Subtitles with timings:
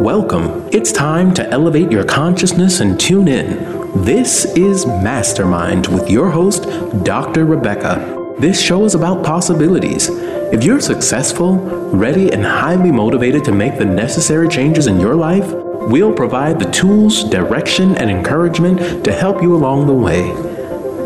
[0.00, 0.66] Welcome.
[0.72, 4.02] It's time to elevate your consciousness and tune in.
[4.02, 6.62] This is Mastermind with your host,
[7.04, 7.44] Dr.
[7.44, 8.34] Rebecca.
[8.38, 10.08] This show is about possibilities.
[10.08, 11.58] If you're successful,
[11.94, 16.70] ready, and highly motivated to make the necessary changes in your life, we'll provide the
[16.70, 20.32] tools, direction, and encouragement to help you along the way.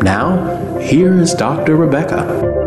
[0.03, 1.75] Now, here is Dr.
[1.75, 2.64] Rebecca.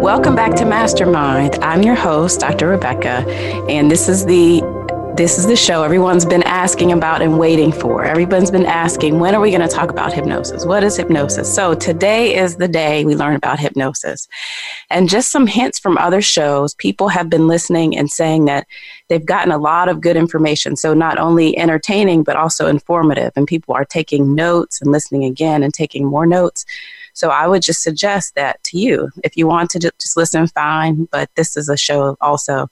[0.00, 1.56] Welcome back to Mastermind.
[1.56, 2.68] I'm your host, Dr.
[2.68, 3.22] Rebecca,
[3.68, 4.62] and this is the
[5.14, 8.02] this is the show everyone's been asking about and waiting for.
[8.02, 10.64] Everyone's been asking, when are we going to talk about hypnosis?
[10.64, 11.54] What is hypnosis?
[11.54, 14.26] So today is the day we learn about hypnosis.
[14.88, 18.66] And just some hints from other shows, people have been listening and saying that
[19.08, 20.76] they've gotten a lot of good information.
[20.76, 23.32] So not only entertaining, but also informative.
[23.36, 26.64] And people are taking notes and listening again and taking more notes.
[27.20, 29.10] So I would just suggest that to you.
[29.22, 31.06] If you want to just listen, fine.
[31.12, 32.68] But this is a show also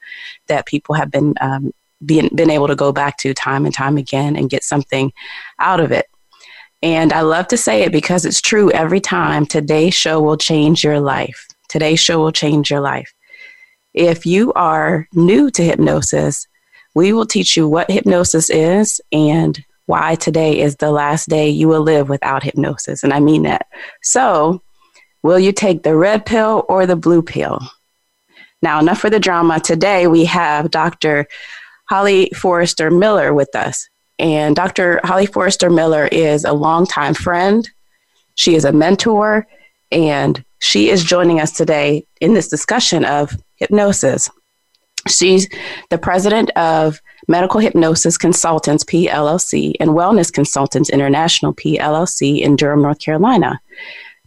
[0.47, 3.99] that people have been um, been, been able to go back to time and time
[3.99, 5.13] again and get something
[5.59, 6.07] out of it.
[6.83, 9.45] And I love to say it because it's true every time.
[9.45, 11.47] Today's show will change your life.
[11.69, 13.13] Today's show will change your life.
[13.93, 16.47] If you are new to hypnosis,
[16.95, 21.67] we will teach you what hypnosis is and why today is the last day you
[21.67, 23.03] will live without hypnosis.
[23.03, 23.67] And I mean that.
[24.03, 24.63] So,
[25.23, 27.59] will you take the red pill or the blue pill?
[28.61, 29.61] Now, enough for the drama.
[29.61, 31.27] Today we have Dr.
[31.89, 33.89] Holly Forester Miller with us.
[34.19, 35.01] And Dr.
[35.05, 37.69] Holly Forester Miller is a longtime friend.
[38.35, 39.47] She is a mentor,
[39.91, 44.29] and she is joining us today in this discussion of hypnosis.
[45.09, 45.49] She's
[45.91, 53.01] the president of Medical Hypnosis Consultants PLLC and Wellness Consultants International PLLC in Durham, North
[53.01, 53.61] Carolina.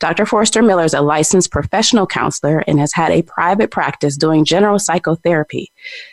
[0.02, 0.26] Dr.
[0.26, 4.80] Forester Miller is a licensed professional counselor and has had a private practice doing general
[4.80, 5.72] psychotherapy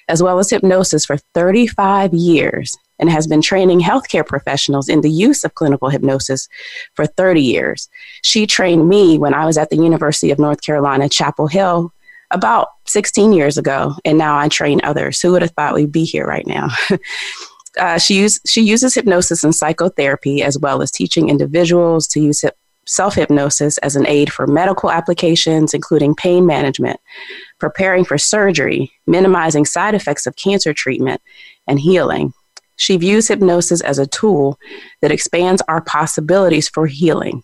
[0.08, 5.10] as well as hypnosis for 35 years and has been training healthcare professionals in the
[5.10, 6.48] use of clinical hypnosis
[6.94, 7.88] for 30 years.
[8.22, 11.90] She trained me when I was at the University of North Carolina, Chapel Hill,
[12.30, 15.20] about 16 years ago, and now I train others.
[15.20, 16.68] Who would have thought we'd be here right now?
[17.78, 22.42] uh, she, use, she uses hypnosis and psychotherapy as well as teaching individuals to use
[22.42, 22.56] hip,
[22.86, 26.98] self hypnosis as an aid for medical applications, including pain management,
[27.58, 31.20] preparing for surgery, minimizing side effects of cancer treatment,
[31.66, 32.32] and healing.
[32.76, 34.58] She views hypnosis as a tool
[35.02, 37.42] that expands our possibilities for healing.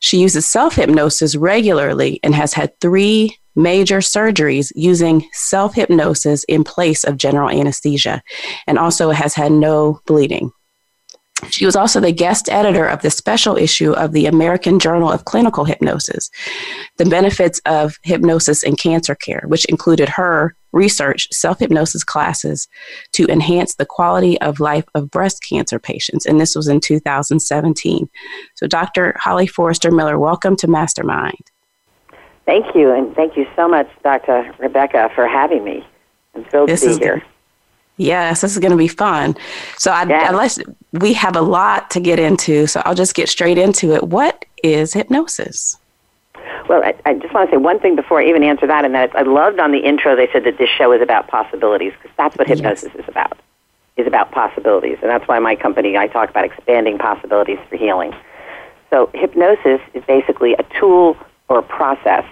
[0.00, 6.64] She uses self hypnosis regularly and has had three major surgeries using self hypnosis in
[6.64, 8.22] place of general anesthesia,
[8.66, 10.50] and also has had no bleeding.
[11.50, 15.24] She was also the guest editor of the special issue of the American Journal of
[15.24, 16.30] Clinical Hypnosis,
[16.96, 22.68] The Benefits of Hypnosis in Cancer Care, which included her research self hypnosis classes
[23.12, 26.26] to enhance the quality of life of breast cancer patients.
[26.26, 28.08] And this was in 2017.
[28.54, 29.14] So, Dr.
[29.18, 31.50] Holly Forester Miller, welcome to Mastermind.
[32.46, 34.54] Thank you, and thank you so much, Dr.
[34.58, 35.86] Rebecca, for having me.
[36.34, 37.22] I'm thrilled this to be here.
[37.96, 39.36] Yes, this is going to be fun.
[39.78, 40.28] So, I, yes.
[40.28, 40.58] unless
[40.92, 44.02] we have a lot to get into, so I'll just get straight into it.
[44.08, 45.78] What is hypnosis?
[46.68, 48.94] Well, I, I just want to say one thing before I even answer that, and
[48.94, 52.14] that I loved on the intro they said that this show is about possibilities because
[52.16, 53.04] that's what hypnosis yes.
[53.04, 53.38] is about.
[53.96, 58.12] Is about possibilities, and that's why my company I talk about expanding possibilities for healing.
[58.90, 61.16] So, hypnosis is basically a tool
[61.48, 62.24] or a process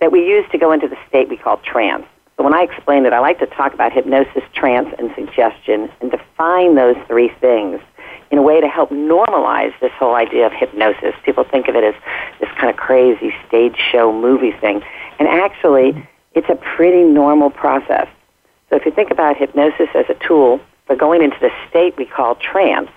[0.00, 2.04] that we use to go into the state we call trance.
[2.36, 6.10] So when I explain it, I like to talk about hypnosis, trance, and suggestion and
[6.10, 7.80] define those three things
[8.30, 11.14] in a way to help normalize this whole idea of hypnosis.
[11.24, 11.94] People think of it as
[12.40, 14.82] this kind of crazy stage show movie thing.
[15.18, 18.06] And actually, it's a pretty normal process.
[18.70, 22.04] So if you think about hypnosis as a tool for going into the state we
[22.04, 22.90] call trance,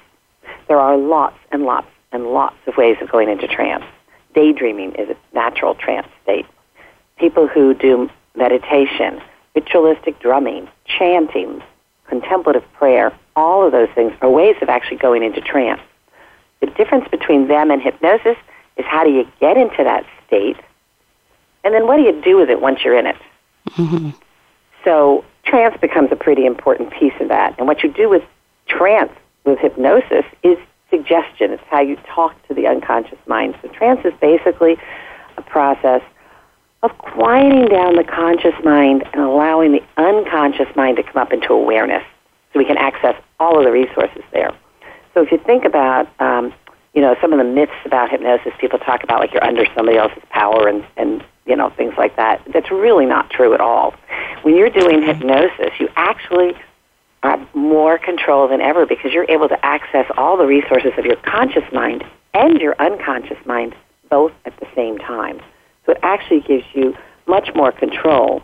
[0.67, 3.85] there are lots and lots and lots of ways of going into trance.
[4.35, 6.45] Daydreaming is a natural trance state.
[7.21, 9.22] People who do meditation,
[9.55, 11.61] ritualistic drumming, chanting,
[12.07, 15.81] contemplative prayer, all of those things are ways of actually going into trance.
[16.61, 18.37] The difference between them and hypnosis
[18.75, 20.57] is how do you get into that state,
[21.63, 23.17] and then what do you do with it once you're in it?
[23.69, 24.09] Mm-hmm.
[24.84, 27.55] So trance becomes a pretty important piece of that.
[27.59, 28.23] And what you do with
[28.67, 29.11] trance,
[29.46, 30.57] with hypnosis, is
[30.90, 31.51] suggestion.
[31.51, 33.55] It's how you talk to the unconscious mind.
[33.61, 34.78] So trance is basically
[35.37, 36.01] a process
[36.83, 41.53] of quieting down the conscious mind and allowing the unconscious mind to come up into
[41.53, 42.03] awareness
[42.51, 44.51] so we can access all of the resources there.
[45.13, 46.53] So if you think about, um,
[46.93, 49.97] you know, some of the myths about hypnosis, people talk about like you're under somebody
[49.97, 52.41] else's power and, and, you know, things like that.
[52.53, 53.93] That's really not true at all.
[54.41, 56.53] When you're doing hypnosis, you actually
[57.23, 61.17] have more control than ever because you're able to access all the resources of your
[61.17, 62.03] conscious mind
[62.34, 63.75] and your unconscious mind
[64.09, 65.39] both at the same time.
[65.85, 66.95] So it actually gives you
[67.28, 68.43] much more control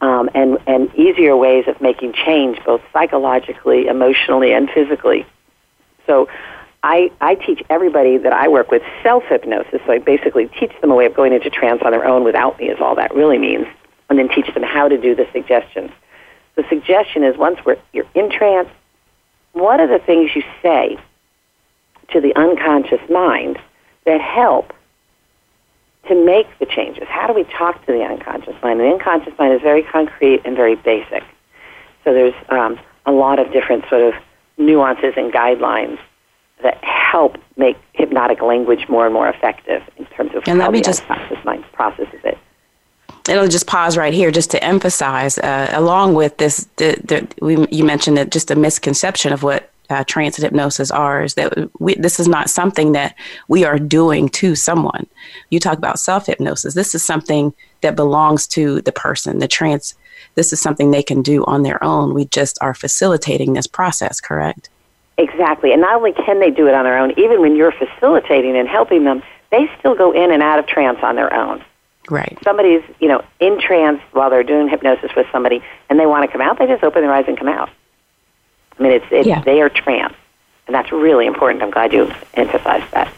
[0.00, 5.26] um, and, and easier ways of making change, both psychologically, emotionally, and physically.
[6.06, 6.28] So
[6.82, 9.80] I, I teach everybody that I work with self hypnosis.
[9.86, 12.58] So I basically teach them a way of going into trance on their own without
[12.58, 13.66] me, is all that really means,
[14.08, 15.90] and then teach them how to do the suggestions.
[16.54, 18.68] The suggestion is once we're, you're in trance,
[19.52, 20.98] what are the things you say
[22.12, 23.58] to the unconscious mind
[24.04, 24.72] that help
[26.08, 27.04] to make the changes?
[27.08, 28.80] How do we talk to the unconscious mind?
[28.80, 31.22] The unconscious mind is very concrete and very basic.
[32.04, 34.14] So there's um, a lot of different sort of
[34.58, 35.98] nuances and guidelines
[36.62, 40.80] that help make hypnotic language more and more effective in terms of and how the
[40.80, 42.38] just, unconscious mind processes it.
[43.28, 47.66] It'll just pause right here just to emphasize, uh, along with this, the, the, we,
[47.70, 51.94] you mentioned that just a misconception of what uh, trance hypnosis are is that we,
[51.94, 53.14] this is not something that
[53.48, 55.06] we are doing to someone.
[55.50, 56.74] You talk about self hypnosis.
[56.74, 59.38] This is something that belongs to the person.
[59.38, 59.94] The trance,
[60.34, 62.14] this is something they can do on their own.
[62.14, 64.70] We just are facilitating this process, correct?
[65.18, 65.72] Exactly.
[65.72, 68.68] And not only can they do it on their own, even when you're facilitating and
[68.68, 71.64] helping them, they still go in and out of trance on their own.
[72.10, 72.38] Right.
[72.44, 76.30] Somebody's, you know, in trance while they're doing hypnosis with somebody and they want to
[76.30, 77.70] come out, they just open their eyes and come out.
[78.78, 79.40] I mean, it's, it's yeah.
[79.40, 80.14] their trance.
[80.66, 81.62] And that's really important.
[81.62, 83.12] I'm glad you emphasized that.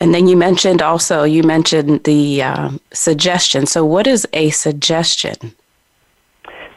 [0.00, 3.66] And then you mentioned also, you mentioned the um, suggestion.
[3.66, 5.54] So, what is a suggestion?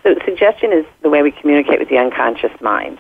[0.04, 3.00] So, suggestion is the way we communicate with the unconscious mind.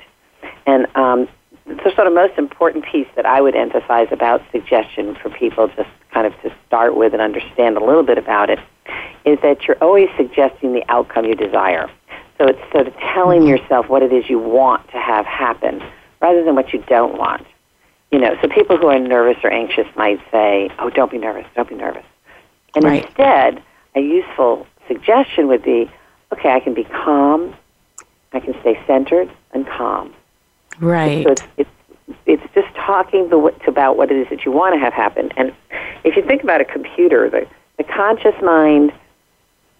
[0.65, 1.27] And um,
[1.65, 5.89] the sort of most important piece that I would emphasize about suggestion for people, just
[6.11, 8.59] kind of to start with and understand a little bit about it,
[9.25, 11.89] is that you're always suggesting the outcome you desire.
[12.37, 13.49] So it's sort of telling mm-hmm.
[13.49, 15.83] yourself what it is you want to have happen
[16.21, 17.45] rather than what you don't want.
[18.13, 21.47] You know, so people who are nervous or anxious might say, "Oh, don't be nervous,
[21.55, 22.05] don't be nervous."
[22.75, 23.03] And right.
[23.03, 23.63] instead,
[23.95, 25.89] a useful suggestion would be,
[26.31, 27.55] "Okay, I can be calm.
[28.31, 30.13] I can stay centered and calm."
[30.79, 31.25] Right.
[31.25, 31.69] So it's, it's,
[32.27, 35.31] it's just talking the, about what it is that you want to have happen.
[35.35, 35.51] And
[36.03, 38.93] if you think about a computer, the, the conscious mind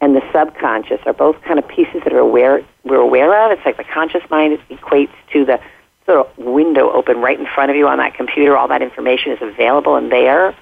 [0.02, 3.52] and the subconscious are both kind of pieces that are aware we're aware of.
[3.52, 5.60] It's like the conscious mind equates to the
[6.06, 8.58] sort of window open right in front of you on that computer.
[8.58, 10.56] All that information is available and there.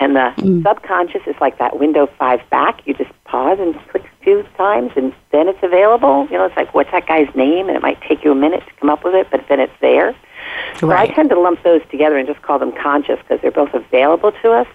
[0.00, 0.62] And the mm.
[0.64, 2.84] subconscious is like that window five back.
[2.86, 6.26] You just pause and click a few times, and then it's available.
[6.28, 7.68] You know, it's like, what's that guy's name?
[7.68, 9.72] And it might take you a minute to come up with it, but then it's
[9.80, 10.06] there.
[10.06, 10.78] Right.
[10.80, 13.74] So I tend to lump those together and just call them conscious because they're both
[13.74, 14.66] available to us.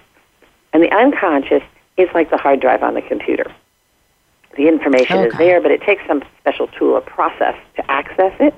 [0.71, 1.63] And the unconscious
[1.97, 3.51] is like the hard drive on the computer.
[4.55, 5.27] The information okay.
[5.27, 8.55] is there, but it takes some special tool or process to access it.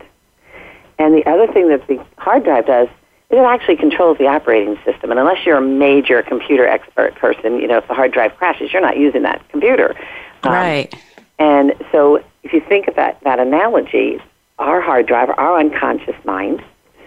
[1.00, 4.78] And the other thing that the hard drive does is it actually controls the operating
[4.84, 5.12] system.
[5.12, 8.74] And unless you're a major computer expert person, you know, if the hard drive crashes,
[8.74, 9.96] you're not using that computer.
[10.44, 10.94] Um, right.
[11.40, 14.22] And so if you think of that, that analogy,
[14.57, 16.62] our hard drive, our unconscious mind,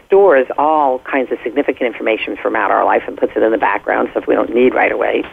[0.06, 3.58] stores all kinds of significant information from out our life and puts it in the
[3.58, 5.24] background stuff we don't need right away.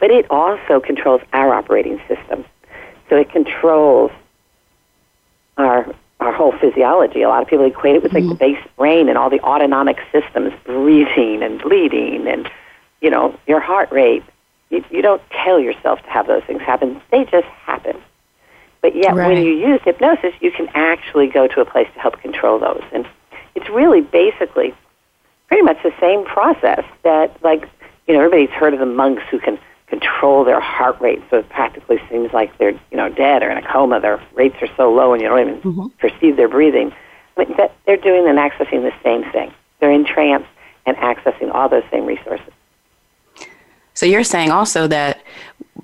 [0.00, 2.44] But it also controls our operating system.
[3.08, 4.12] So it controls
[5.56, 7.22] our our whole physiology.
[7.22, 8.30] A lot of people equate it with like mm-hmm.
[8.30, 12.50] the base brain and all the autonomic systems, breathing and bleeding and
[13.00, 14.22] you know your heart rate.
[14.68, 17.96] You, you don't tell yourself to have those things happen; they just happen.
[18.82, 19.32] But yet, right.
[19.34, 22.82] when you use hypnosis, you can actually go to a place to help control those.
[22.92, 23.06] And
[23.54, 24.74] it's really basically
[25.48, 27.68] pretty much the same process that, like,
[28.06, 29.58] you know, everybody's heard of the monks who can
[29.90, 33.58] control their heart rate so it practically seems like they're you know dead or in
[33.58, 35.88] a coma their rates are so low and you don't even mm-hmm.
[35.98, 36.92] perceive their breathing
[37.36, 40.46] I mean, that they're doing and accessing the same thing they're in trance
[40.86, 42.52] and accessing all those same resources
[43.94, 45.22] so you're saying also that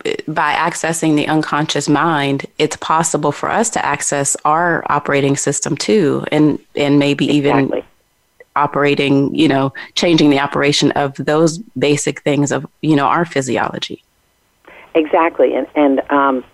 [0.06, 5.76] uh, by accessing the unconscious mind it's possible for us to access our operating system
[5.76, 7.78] too and and maybe exactly.
[7.78, 7.84] even
[8.56, 14.02] operating, you know, changing the operation of those basic things of, you know, our physiology.
[14.94, 15.54] Exactly.
[15.54, 16.44] And, and um,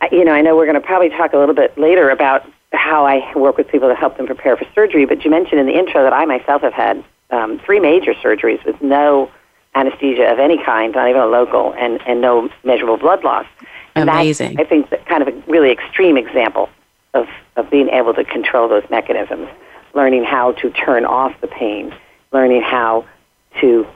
[0.00, 2.48] I, you know, I know we're going to probably talk a little bit later about
[2.72, 5.66] how I work with people to help them prepare for surgery, but you mentioned in
[5.66, 9.30] the intro that I myself have had um, three major surgeries with no
[9.74, 13.46] anesthesia of any kind, not even a local, and, and no measurable blood loss.
[13.94, 14.56] And Amazing.
[14.56, 16.68] That, I think that kind of a really extreme example
[17.14, 19.48] of, of being able to control those mechanisms
[19.94, 21.94] learning how to turn off the pain,
[22.32, 23.06] learning how
[23.60, 23.86] to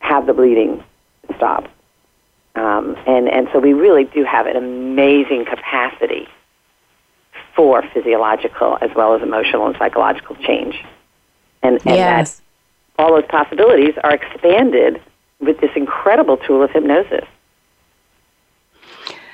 [0.00, 0.82] have the bleeding
[1.36, 1.68] stop.
[2.54, 6.28] Um, and, and so we really do have an amazing capacity
[7.56, 10.82] for physiological as well as emotional and psychological change.
[11.62, 12.40] And, and yes.
[12.96, 15.00] that all those possibilities are expanded
[15.40, 17.24] with this incredible tool of hypnosis.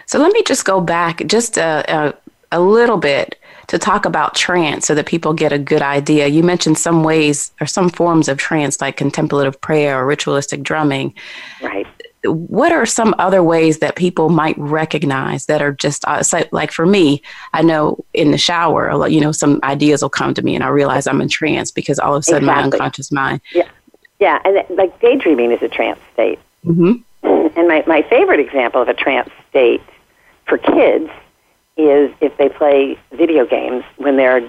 [0.06, 2.14] So let me just go back just a, a,
[2.52, 3.38] a little bit
[3.68, 6.26] to talk about trance so that people get a good idea.
[6.26, 11.14] You mentioned some ways or some forms of trance like contemplative prayer or ritualistic drumming.
[11.62, 11.87] Right.
[12.25, 16.87] What are some other ways that people might recognize that are just uh, like for
[16.87, 17.22] me?
[17.52, 20.68] I know in the shower, you know, some ideas will come to me and I
[20.68, 22.62] realize I'm in trance because all of a sudden exactly.
[22.62, 23.40] my unconscious mind.
[23.54, 23.68] Yeah,
[24.18, 26.40] yeah, and like daydreaming is a trance state.
[26.64, 26.94] Mm-hmm.
[27.56, 29.82] And my my favorite example of a trance state
[30.46, 31.10] for kids
[31.78, 34.40] is if they play video games when they're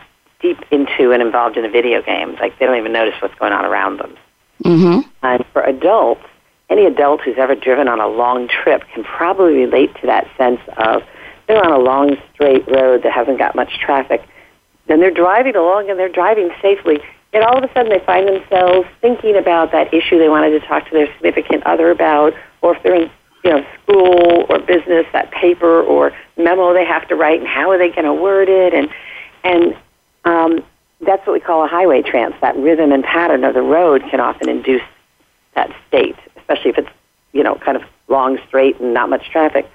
[0.41, 3.53] deep into and involved in a video game, like they don't even notice what's going
[3.53, 4.17] on around them.
[4.63, 5.07] Mm-hmm.
[5.21, 6.25] And for adults,
[6.69, 10.59] any adult who's ever driven on a long trip can probably relate to that sense
[10.77, 11.03] of
[11.47, 14.23] they're on a long straight road that hasn't got much traffic.
[14.87, 16.99] Then they're driving along and they're driving safely.
[17.33, 20.67] And all of a sudden they find themselves thinking about that issue they wanted to
[20.67, 23.11] talk to their significant other about, or if they're in
[23.43, 27.69] you know, school or business, that paper or memo they have to write, and how
[27.69, 28.89] are they going to word it, and
[29.43, 29.75] and
[30.25, 30.63] um,
[31.01, 32.35] that's what we call a highway trance.
[32.41, 34.81] That rhythm and pattern of the road can often induce
[35.55, 36.89] that state, especially if it's
[37.33, 39.69] you know kind of long, straight, and not much traffic.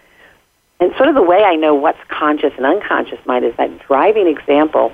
[0.80, 4.26] And sort of the way I know what's conscious and unconscious mind is that driving
[4.26, 4.92] example.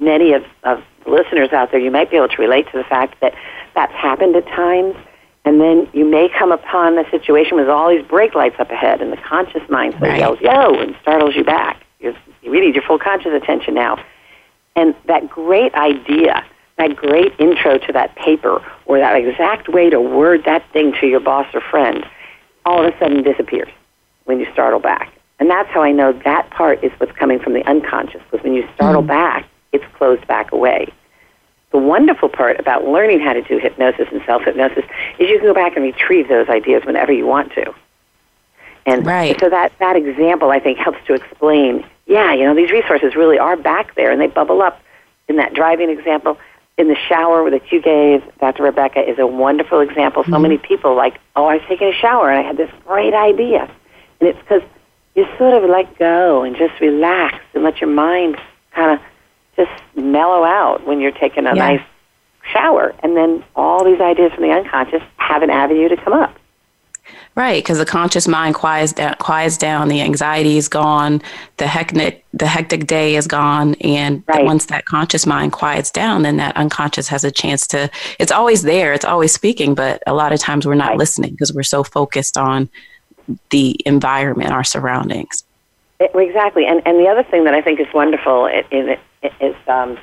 [0.00, 3.20] Many of, of listeners out there, you might be able to relate to the fact
[3.20, 3.32] that
[3.76, 4.96] that's happened at times
[5.44, 9.02] and then you may come upon a situation with all these brake lights up ahead,
[9.02, 10.18] and the conscious mind right.
[10.18, 11.84] yells, yo, and startles you back.
[12.00, 14.02] You're, you really need your full conscious attention now.
[14.74, 16.44] And that great idea,
[16.78, 21.06] that great intro to that paper, or that exact way to word that thing to
[21.06, 22.06] your boss or friend,
[22.64, 23.68] all of a sudden disappears
[24.24, 25.12] when you startle back.
[25.38, 28.54] And that's how I know that part is what's coming from the unconscious, because when
[28.54, 29.08] you startle mm-hmm.
[29.08, 30.92] back, it's closed back away
[31.74, 34.84] the wonderful part about learning how to do hypnosis and self hypnosis
[35.18, 37.74] is you can go back and retrieve those ideas whenever you want to.
[38.86, 39.38] And right.
[39.40, 43.38] so that, that example, I think, helps to explain yeah, you know, these resources really
[43.38, 44.80] are back there and they bubble up.
[45.26, 46.38] In that driving example,
[46.76, 48.62] in the shower that you gave, Dr.
[48.62, 50.22] Rebecca, is a wonderful example.
[50.22, 50.42] So mm-hmm.
[50.42, 53.70] many people like, oh, I was taking a shower and I had this great idea.
[54.20, 54.62] And it's because
[55.14, 58.36] you sort of let go and just relax and let your mind
[58.72, 59.06] kind of
[59.56, 61.76] just mellow out when you're taking a yeah.
[61.76, 61.86] nice
[62.52, 62.94] shower.
[63.02, 66.36] And then all these ideas from the unconscious have an avenue to come up.
[67.34, 69.88] Right, because the conscious mind quiets down, quiets down.
[69.88, 71.20] The anxiety is gone.
[71.56, 73.74] The hectic, the hectic day is gone.
[73.80, 74.44] And right.
[74.44, 77.90] once that conscious mind quiets down, then that unconscious has a chance to.
[78.18, 78.92] It's always there.
[78.92, 80.98] It's always speaking, but a lot of times we're not right.
[80.98, 82.70] listening because we're so focused on
[83.50, 85.44] the environment, our surroundings.
[86.04, 88.64] It, exactly, and and the other thing that I think is wonderful is,
[89.22, 89.98] it is um,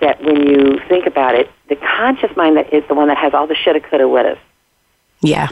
[0.00, 3.34] that when you think about it, the conscious mind that is the one that has
[3.34, 4.38] all the shoulda, coulda, woulda.
[5.20, 5.48] Yeah.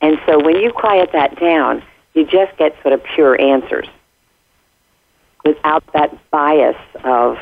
[0.00, 1.82] And so when you quiet that down,
[2.14, 3.86] you just get sort of pure answers
[5.44, 7.38] without that bias of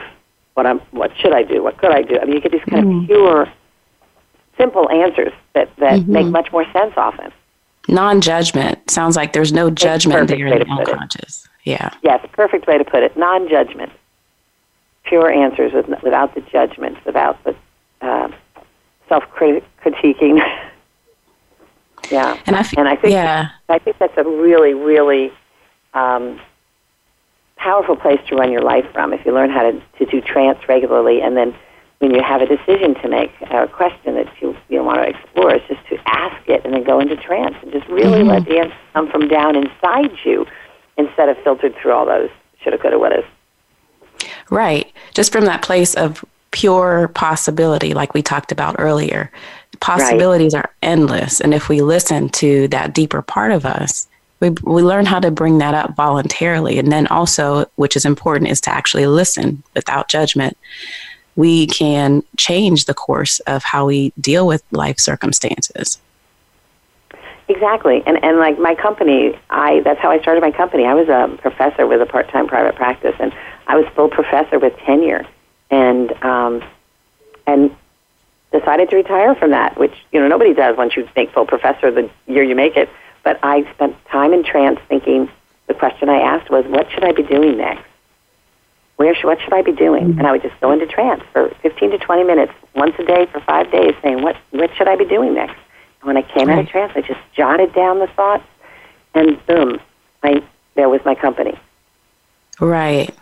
[0.55, 2.19] what I'm, what should I do, what could I do.
[2.19, 3.03] I mean, you get these kind mm.
[3.03, 3.53] of pure,
[4.57, 6.13] simple answers that that mm-hmm.
[6.13, 7.33] make much more sense often.
[7.89, 11.48] Non-judgment sounds like there's no judgment there in the unconscious.
[11.69, 11.91] Yeah.
[12.03, 13.15] Yes, perfect way to put it.
[13.17, 13.93] Non-judgment
[15.05, 17.55] pure answers with, without the judgments, without the
[18.01, 18.29] uh,
[19.07, 20.39] self critiquing.
[22.11, 23.51] yeah, and I, and I think yeah.
[23.69, 25.31] I think that's a really really
[25.93, 26.41] um,
[27.57, 29.13] powerful place to run your life from.
[29.13, 31.55] If you learn how to to do trance regularly, and then
[31.99, 35.09] when you have a decision to make, or a question that you you want to
[35.09, 38.31] explore, is just to ask it and then go into trance and just really mm-hmm.
[38.31, 40.47] let the answer come from down inside you
[40.99, 42.31] instead of filtered through all those
[42.63, 43.23] shoulda, coulda, woulda.
[44.51, 44.93] Right.
[45.15, 49.31] Just from that place of pure possibility, like we talked about earlier.
[49.81, 50.65] Possibilities right.
[50.65, 51.41] are endless.
[51.41, 54.09] And if we listen to that deeper part of us,
[54.41, 56.79] we, we learn how to bring that up voluntarily.
[56.79, 60.57] And then also, which is important, is to actually listen without judgment.
[61.37, 66.01] We can change the course of how we deal with life circumstances.
[67.49, 70.85] Exactly, and and like my company, I that's how I started my company.
[70.85, 73.33] I was a professor with a part time private practice, and
[73.67, 75.27] I was full professor with tenure,
[75.71, 76.63] and um,
[77.47, 77.75] and
[78.53, 81.91] decided to retire from that, which you know nobody does once you make full professor
[81.91, 82.91] the year you make it.
[83.25, 85.31] But I spent time in trance thinking.
[85.69, 87.85] The question I asked was, "What should I be doing next?
[88.97, 91.49] Where should what should I be doing?" And I would just go into trance for
[91.63, 94.97] 15 to 20 minutes once a day for five days, saying, "What what should I
[94.97, 95.57] be doing next?"
[96.09, 98.43] When I came out of trance, I just jotted down the thoughts,
[99.15, 99.79] and boom,
[100.23, 100.43] I,
[100.75, 101.55] there was my company.
[102.59, 103.15] Right.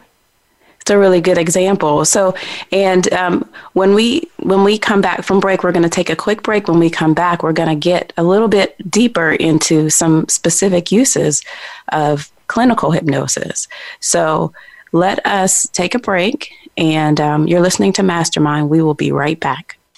[0.81, 2.05] It's a really good example.
[2.05, 2.37] So,
[2.71, 6.15] and um, when we when we come back from break, we're going to take a
[6.15, 6.69] quick break.
[6.69, 10.93] When we come back, we're going to get a little bit deeper into some specific
[10.93, 11.43] uses
[11.89, 13.67] of clinical hypnosis.
[13.99, 14.53] So,
[14.93, 16.53] let us take a break.
[16.77, 18.71] And um, you're listening to Mastermind.
[18.71, 19.77] We will be right back.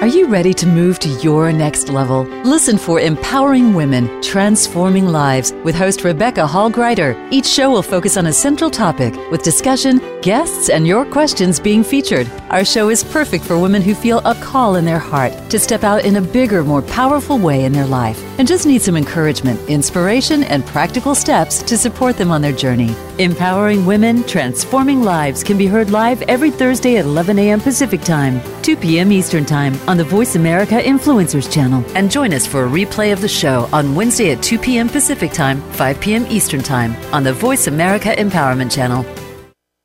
[0.00, 2.22] Are you ready to move to your next level?
[2.44, 7.16] Listen for Empowering Women, Transforming Lives with host Rebecca Hall Gruyter.
[7.32, 11.82] Each show will focus on a central topic with discussion, guests, and your questions being
[11.82, 12.30] featured.
[12.50, 15.82] Our show is perfect for women who feel a call in their heart to step
[15.82, 19.60] out in a bigger, more powerful way in their life and just need some encouragement,
[19.68, 22.94] inspiration, and practical steps to support them on their journey.
[23.18, 27.60] Empowering Women, Transforming Lives can be heard live every Thursday at 11 a.m.
[27.60, 29.10] Pacific Time, 2 p.m.
[29.10, 31.82] Eastern Time on the Voice America Influencers channel.
[31.96, 34.88] And join us for a replay of the show on Wednesday at 2 p.m.
[34.88, 36.26] Pacific Time, 5 p.m.
[36.28, 39.02] Eastern Time on the Voice America Empowerment channel.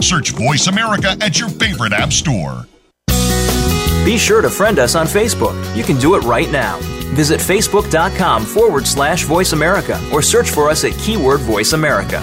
[0.00, 2.66] Search Voice America at your favorite app store.
[4.04, 5.56] Be sure to friend us on Facebook.
[5.76, 6.78] You can do it right now.
[7.14, 12.22] Visit facebook.com forward slash voice America or search for us at keyword voice America.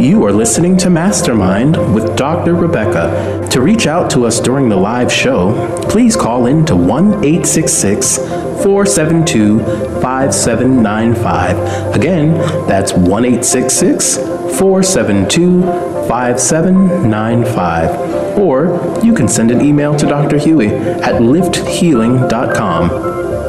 [0.00, 2.54] You are listening to Mastermind with Dr.
[2.54, 3.48] Rebecca.
[3.50, 8.18] To reach out to us during the live show, please call in to 1 866
[8.64, 9.60] 472
[10.00, 11.94] 5795.
[11.94, 12.32] Again,
[12.66, 15.60] that's 1 866 472
[16.08, 18.38] 5795.
[18.38, 20.38] Or you can send an email to Dr.
[20.38, 22.88] Huey at lifthealing.com.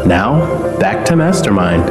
[0.06, 1.88] Now, back to Mastermind.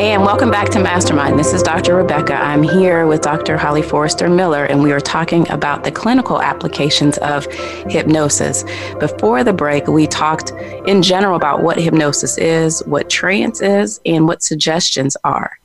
[0.00, 1.38] And welcome back to Mastermind.
[1.38, 1.94] This is Dr.
[1.94, 2.32] Rebecca.
[2.32, 3.58] I'm here with Dr.
[3.58, 7.44] Holly Forester Miller, and we are talking about the clinical applications of
[7.86, 8.64] hypnosis.
[8.98, 10.52] Before the break, we talked
[10.86, 15.58] in general about what hypnosis is, what trance is, and what suggestions are.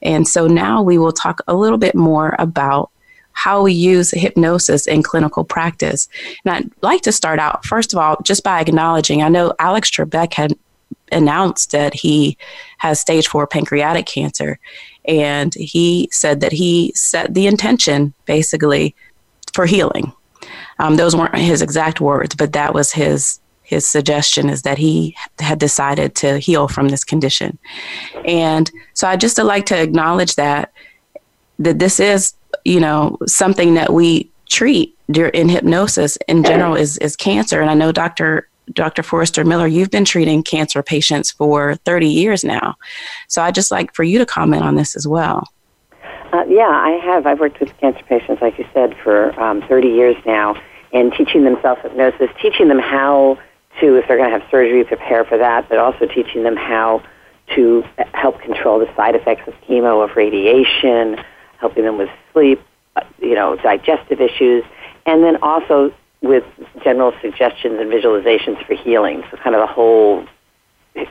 [0.00, 2.90] And so now we will talk a little bit more about
[3.32, 6.08] how we use hypnosis in clinical practice.
[6.46, 9.90] And I'd like to start out, first of all, just by acknowledging I know Alex
[9.90, 10.54] Trebek had
[11.12, 12.36] announced that he
[12.78, 14.58] has stage four pancreatic cancer.
[15.04, 18.94] And he said that he set the intention basically
[19.52, 20.12] for healing.
[20.78, 25.16] Um, those weren't his exact words, but that was his his suggestion is that he
[25.38, 27.56] had decided to heal from this condition.
[28.26, 30.72] And so I just like to acknowledge that
[31.58, 37.16] that this is, you know, something that we treat in hypnosis in general is is
[37.16, 37.60] cancer.
[37.60, 38.48] And I know Dr.
[38.72, 39.02] Dr.
[39.02, 42.74] Forester Miller, you've been treating cancer patients for 30 years now.
[43.28, 45.48] So I'd just like for you to comment on this as well.
[46.32, 47.26] Uh, yeah, I have.
[47.26, 50.60] I've worked with cancer patients, like you said, for um, 30 years now,
[50.92, 53.38] and teaching them self hypnosis, teaching them how
[53.80, 57.02] to, if they're going to have surgery, prepare for that, but also teaching them how
[57.54, 61.22] to help control the side effects of chemo, of radiation,
[61.58, 62.60] helping them with sleep,
[62.96, 64.64] uh, you know, digestive issues,
[65.06, 66.44] and then also with
[66.82, 69.24] general suggestions and visualizations for healing.
[69.30, 70.26] So kind of the whole,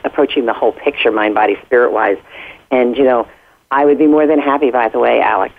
[0.04, 2.18] approaching the whole picture, mind, body, spirit wise.
[2.70, 3.28] And, you know,
[3.70, 5.54] I would be more than happy, by the way, Alex,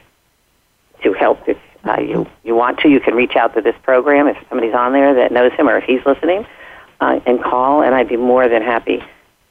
[1.03, 2.89] to help if uh, you, you want to.
[2.89, 5.77] You can reach out to this program if somebody's on there that knows him or
[5.77, 6.45] if he's listening
[6.99, 9.03] uh, and call, and I'd be more than happy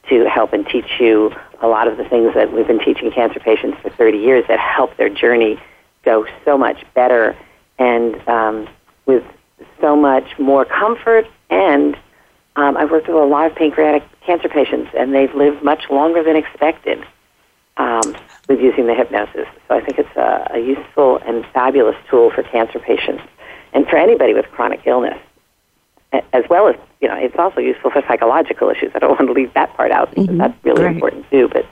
[0.09, 3.41] to help and teach you a lot of the things that we've been teaching cancer
[3.41, 5.59] patients for 30 years that help their journey
[6.05, 7.37] go so much better
[7.79, 8.69] and um,
[9.07, 9.25] with
[9.81, 11.27] so much more comfort.
[11.51, 11.97] And
[12.57, 16.23] um, I've worked with a lot of pancreatic cancer patients, and they've lived much longer
[16.23, 17.05] than expected
[17.77, 18.17] um,
[18.49, 19.49] with using the hypnosis.
[19.69, 23.23] So I think it's a, a useful and fabulous tool for cancer patients
[23.73, 25.19] and for anybody with chronic illness,
[26.33, 28.91] as well as you know, it's also useful for psychological issues.
[28.95, 30.39] I don't want to leave that part out because mm-hmm.
[30.39, 30.95] that's really right.
[30.95, 31.51] important too.
[31.53, 31.67] But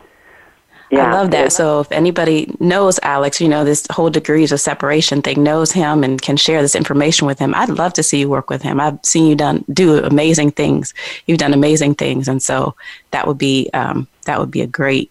[0.92, 1.52] yeah, I love that.
[1.52, 6.04] So if anybody knows Alex, you know, this whole degrees of separation thing, knows him
[6.04, 8.78] and can share this information with him, I'd love to see you work with him.
[8.78, 10.92] I've seen you done do amazing things.
[11.26, 12.74] You've done amazing things, and so
[13.10, 15.10] that would be um, that would be a great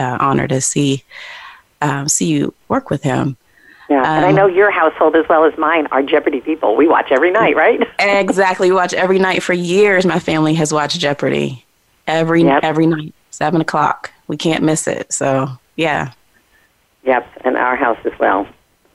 [0.00, 1.04] uh, honor to see
[1.82, 3.36] um, see you work with him.
[3.88, 6.74] Yeah, um, and I um, know your household as well as mine are Jeopardy people.
[6.74, 7.80] We watch every night, right?
[8.00, 10.04] exactly, we watch every night for years.
[10.04, 11.64] My family has watched Jeopardy
[12.08, 12.64] every yep.
[12.64, 14.11] every night, seven o'clock.
[14.28, 15.12] We can't miss it.
[15.12, 16.12] So yeah.
[17.04, 18.46] Yep, and our house as well.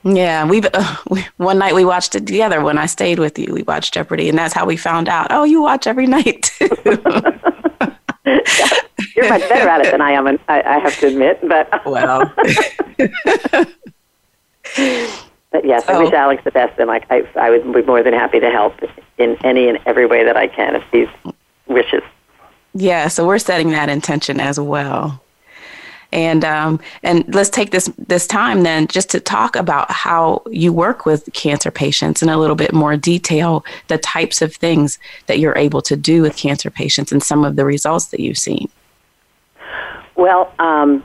[0.04, 2.62] Yeah, we've uh, we, one night we watched it together.
[2.62, 5.28] When I stayed with you, we watched Jeopardy, and that's how we found out.
[5.30, 6.50] Oh, you watch every night.
[9.16, 11.40] You're much better at it than I am, and I, I have to admit.
[11.46, 12.32] But well.
[15.50, 18.12] but yes, I wish Alex the best, and like I, I would be more than
[18.12, 18.74] happy to help
[19.18, 21.08] in any and every way that I can if these
[21.66, 22.02] wishes.
[22.74, 25.20] Yeah, so we're setting that intention as well.
[26.10, 30.72] And um, and let's take this this time then just to talk about how you
[30.72, 35.38] work with cancer patients in a little bit more detail, the types of things that
[35.38, 38.70] you're able to do with cancer patients, and some of the results that you've seen.
[40.16, 41.04] Well, um,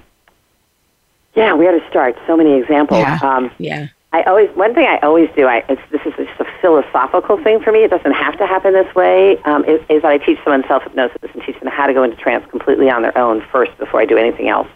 [1.35, 2.17] yeah, we had to start.
[2.25, 2.99] So many examples.
[2.99, 3.19] Yeah.
[3.21, 3.87] Um, yeah.
[4.13, 5.47] I always one thing I always do.
[5.47, 7.83] I it's, this is just a philosophical thing for me.
[7.83, 9.39] It doesn't have to happen this way.
[9.39, 12.03] Um, is, is that I teach someone self hypnosis and teach them how to go
[12.03, 14.67] into trance completely on their own first before I do anything else.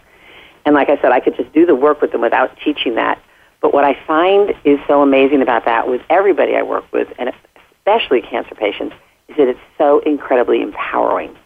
[0.64, 3.22] And like I said, I could just do the work with them without teaching that.
[3.60, 7.32] But what I find is so amazing about that with everybody I work with, and
[7.78, 8.94] especially cancer patients,
[9.28, 11.36] is that it's so incredibly empowering.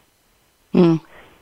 [0.75, 1.01] Mm.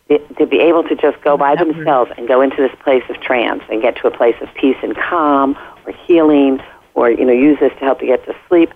[0.08, 3.20] It, to be able to just go by themselves and go into this place of
[3.20, 6.60] trance and get to a place of peace and calm or healing
[6.94, 8.70] or you know use this to help you get to sleep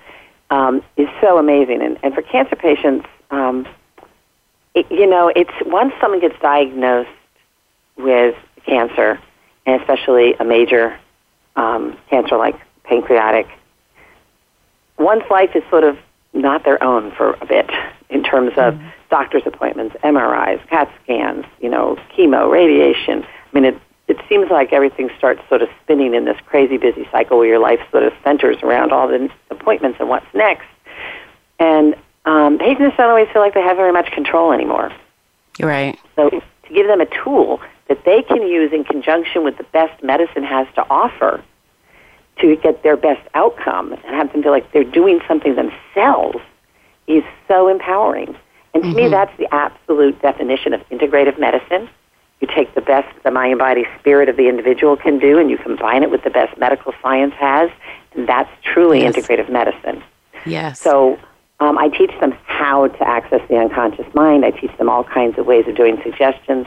[0.50, 1.82] um, is so amazing.
[1.82, 3.66] And, and for cancer patients, um,
[4.74, 7.08] it, you know, it's once someone gets diagnosed
[7.96, 8.36] with
[8.66, 9.20] cancer,
[9.66, 10.98] and especially a major
[11.56, 13.46] um, cancer like pancreatic,
[14.98, 15.98] one's life is sort of
[16.32, 17.70] not their own for a bit
[18.10, 18.88] in terms of mm-hmm.
[19.10, 23.22] doctor's appointments, MRIs, CAT scans, you know, chemo, radiation.
[23.24, 27.08] I mean, it it seems like everything starts sort of spinning in this crazy busy
[27.10, 30.66] cycle where your life sort of centers around all the appointments and what's next.
[31.58, 31.94] And
[32.26, 34.92] um, patients don't always feel like they have very much control anymore.
[35.58, 35.98] You're right.
[36.16, 40.02] So to give them a tool that they can use in conjunction with the best
[40.02, 41.42] medicine has to offer
[42.40, 46.38] to get their best outcome and have them feel like they're doing something themselves
[47.06, 48.36] is so empowering.
[48.72, 48.96] And to mm-hmm.
[48.96, 51.88] me, that's the absolute definition of integrative medicine.
[52.40, 55.56] You take the best the mind, body, spirit of the individual can do, and you
[55.58, 57.70] combine it with the best medical science has,
[58.14, 59.14] and that's truly yes.
[59.14, 60.02] integrative medicine.
[60.44, 60.80] Yes.
[60.80, 61.18] So
[61.60, 64.44] um, I teach them how to access the unconscious mind.
[64.44, 66.66] I teach them all kinds of ways of doing suggestions.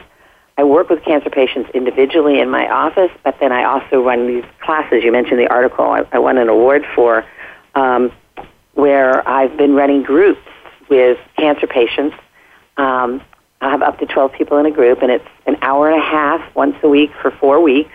[0.56, 4.44] I work with cancer patients individually in my office, but then I also run these
[4.60, 5.04] classes.
[5.04, 7.24] You mentioned the article I, I won an award for,
[7.76, 8.10] um,
[8.74, 10.40] where I've been running groups
[10.88, 12.16] with cancer patients.
[12.76, 13.22] Um,
[13.60, 16.04] I have up to 12 people in a group, and it's an hour and a
[16.04, 17.90] half once a week for four weeks.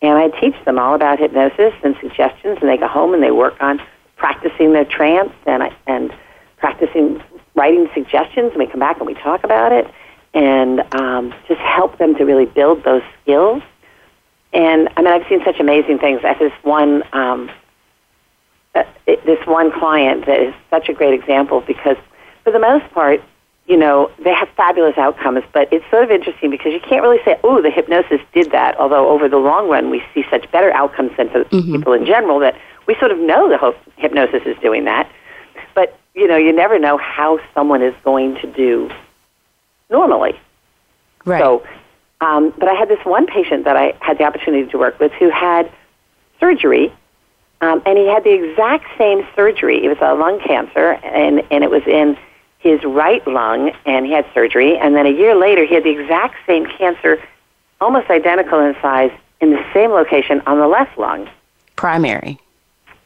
[0.00, 3.30] And I teach them all about hypnosis and suggestions, and they go home and they
[3.30, 3.80] work on
[4.16, 6.14] practicing their trance and, and
[6.58, 7.22] practicing
[7.54, 9.86] writing suggestions, and we come back and we talk about it
[10.34, 13.62] and um, just help them to really build those skills.
[14.52, 16.20] And I mean, I've seen such amazing things.
[16.24, 17.50] I have this one, um,
[18.74, 21.96] uh, this one client that is such a great example because,
[22.44, 23.22] for the most part,
[23.72, 27.20] you know, they have fabulous outcomes, but it's sort of interesting because you can't really
[27.24, 30.70] say, oh, the hypnosis did that, although over the long run we see such better
[30.74, 31.76] outcomes than for mm-hmm.
[31.76, 32.54] people in general that
[32.86, 35.10] we sort of know the hypnosis is doing that.
[35.74, 38.90] But, you know, you never know how someone is going to do
[39.88, 40.38] normally.
[41.24, 41.40] Right.
[41.40, 41.66] So,
[42.20, 45.12] um, but I had this one patient that I had the opportunity to work with
[45.12, 45.72] who had
[46.40, 46.92] surgery,
[47.62, 49.82] um, and he had the exact same surgery.
[49.82, 52.18] It was a lung cancer, and, and it was in
[52.62, 54.78] his right lung, and he had surgery.
[54.78, 57.22] And then a year later, he had the exact same cancer,
[57.80, 61.28] almost identical in size, in the same location on the left lung.
[61.76, 62.38] Primary.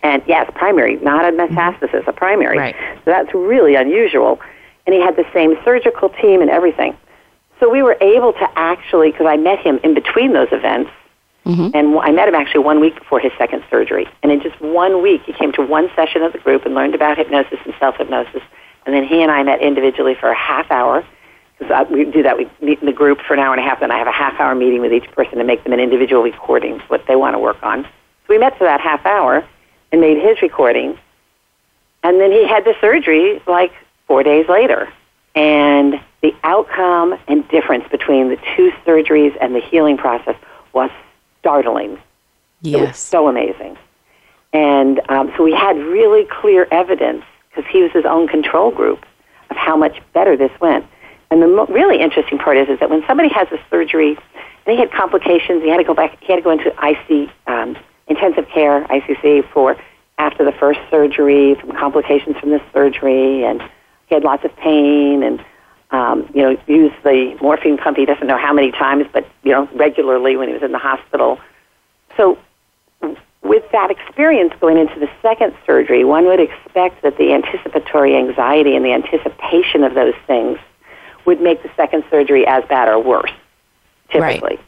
[0.02, 2.58] And yes, primary, not a metastasis, a primary.
[2.58, 2.76] Right.
[2.96, 4.40] So that's really unusual
[4.86, 6.96] and he had the same surgical team and everything.
[7.58, 10.90] So we were able to actually, because I met him in between those events,
[11.44, 11.70] mm-hmm.
[11.74, 14.06] and I met him actually one week before his second surgery.
[14.22, 16.94] And in just one week, he came to one session of the group and learned
[16.94, 18.42] about hypnosis and self hypnosis.
[18.86, 21.04] And then he and I met individually for a half hour.
[21.58, 23.80] Because we do that, we meet in the group for an hour and a half,
[23.82, 26.22] and I have a half hour meeting with each person to make them an individual
[26.22, 27.84] recording, of what they want to work on.
[27.84, 27.88] So
[28.28, 29.44] we met for that half hour
[29.90, 30.98] and made his recording.
[32.02, 33.72] And then he had the surgery like
[34.06, 34.88] four days later.
[35.34, 40.36] And the outcome and difference between the two surgeries and the healing process
[40.72, 40.90] was
[41.40, 41.98] startling.
[42.62, 42.82] Yes.
[42.82, 43.78] It was so amazing.
[44.52, 47.24] And um, so we had really clear evidence,
[47.56, 49.04] because he was his own control group,
[49.50, 50.84] of how much better this went.
[51.30, 54.16] And the mo- really interesting part is, is that when somebody has a surgery
[54.66, 57.30] and he had complications, he had to go back, he had to go into IC,
[57.46, 59.76] um, intensive care ICC for
[60.18, 63.60] after the first surgery, from complications from this surgery, and
[64.06, 65.44] he had lots of pain and
[65.90, 67.96] um, you know used the morphine pump.
[67.96, 70.78] He doesn't know how many times, but you know regularly when he was in the
[70.78, 71.38] hospital.
[72.16, 72.38] So
[73.48, 78.76] with that experience going into the second surgery, one would expect that the anticipatory anxiety
[78.76, 80.58] and the anticipation of those things
[81.24, 83.32] would make the second surgery as bad or worse,
[84.10, 84.56] typically.
[84.56, 84.60] Right.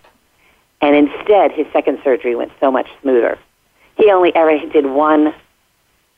[0.80, 3.38] And instead, his second surgery went so much smoother.
[3.96, 5.34] He only ever did one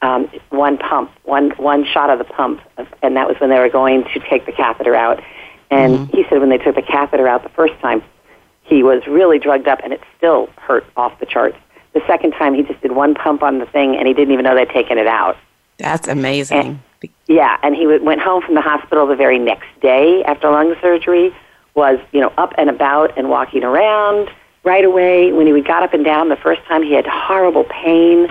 [0.03, 2.61] um, one pump, one one shot of the pump,
[3.03, 5.23] and that was when they were going to take the catheter out.
[5.71, 6.17] And mm-hmm.
[6.17, 8.03] he said when they took the catheter out the first time,
[8.63, 11.59] he was really drugged up, and it still hurt off the charts.
[11.93, 14.45] The second time, he just did one pump on the thing, and he didn't even
[14.45, 15.37] know they'd taken it out.
[15.79, 16.81] That's amazing.
[17.03, 20.75] And, yeah, and he went home from the hospital the very next day after lung
[20.81, 21.35] surgery.
[21.75, 24.29] Was you know up and about and walking around
[24.65, 25.33] right away.
[25.33, 28.29] When he got up and down the first time, he had horrible pain.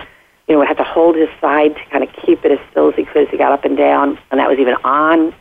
[0.48, 2.96] You know, had to hold his side to kind of keep it as still as
[2.96, 5.34] he could as he got up and down, and that was even on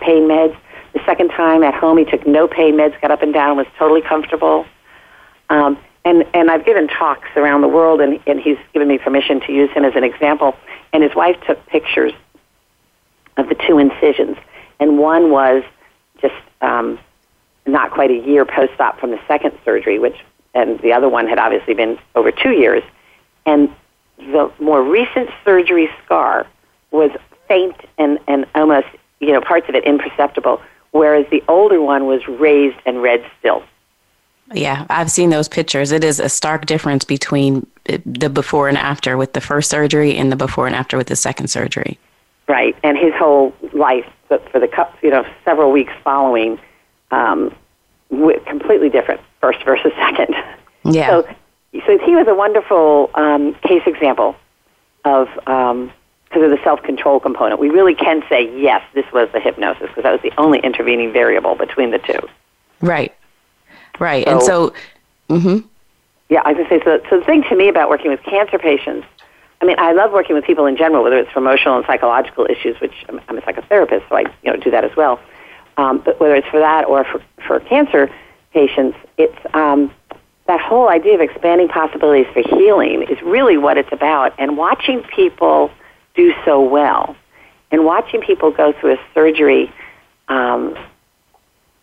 [0.00, 0.56] pain meds.
[0.94, 3.66] The second time at home, he took no pain meds, got up and down, was
[3.78, 4.64] totally comfortable.
[5.50, 9.40] Um, and and I've given talks around the world, and, and he's given me permission
[9.40, 10.56] to use him as an example.
[10.92, 12.12] And his wife took pictures
[13.36, 14.36] of the two incisions,
[14.78, 15.64] and one was
[16.20, 16.98] just um,
[17.66, 20.16] not quite a year post-op from the second surgery, which
[20.54, 22.82] and the other one had obviously been over two years.
[23.44, 23.74] And
[24.18, 26.46] the more recent surgery scar
[26.90, 27.10] was
[27.48, 28.86] faint and, and almost,
[29.20, 30.62] you know, parts of it imperceptible,
[30.92, 33.62] whereas the older one was raised and red still.
[34.52, 35.90] Yeah, I've seen those pictures.
[35.90, 40.30] It is a stark difference between the before and after with the first surgery and
[40.30, 41.98] the before and after with the second surgery.
[42.46, 44.68] Right, and his whole life, for the
[45.02, 46.58] you know several weeks following,
[47.10, 47.54] um,
[48.46, 50.34] completely different first versus second.
[50.84, 51.08] Yeah.
[51.08, 51.34] So,
[51.86, 54.36] so he was a wonderful um, case example
[55.04, 55.90] of um,
[56.24, 57.60] because of the self control component.
[57.60, 61.12] We really can say yes, this was the hypnosis because that was the only intervening
[61.12, 62.18] variable between the two.
[62.80, 63.14] Right.
[63.98, 64.24] Right.
[64.26, 64.74] So, and so.
[65.30, 65.66] Mm-hmm.
[66.28, 67.10] Yeah, I was going to say so.
[67.10, 69.06] So the thing to me about working with cancer patients
[69.64, 72.46] I mean, I love working with people in general, whether it's for emotional and psychological
[72.50, 75.18] issues, which I'm, I'm a psychotherapist, so I you know do that as well.
[75.78, 78.10] Um, but whether it's for that or for, for cancer
[78.52, 79.90] patients, it's um,
[80.46, 84.34] that whole idea of expanding possibilities for healing is really what it's about.
[84.38, 85.70] And watching people
[86.14, 87.16] do so well,
[87.70, 89.72] and watching people go through a surgery
[90.28, 90.76] um,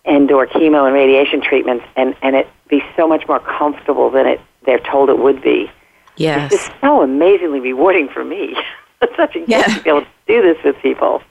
[0.06, 4.26] and or chemo and radiation treatments, and and it be so much more comfortable than
[4.26, 5.72] it they're told it would be.
[6.18, 8.56] Yes, it's just so amazingly rewarding for me.
[9.02, 9.64] it's such a gift yeah.
[9.64, 11.22] to be able to do this with people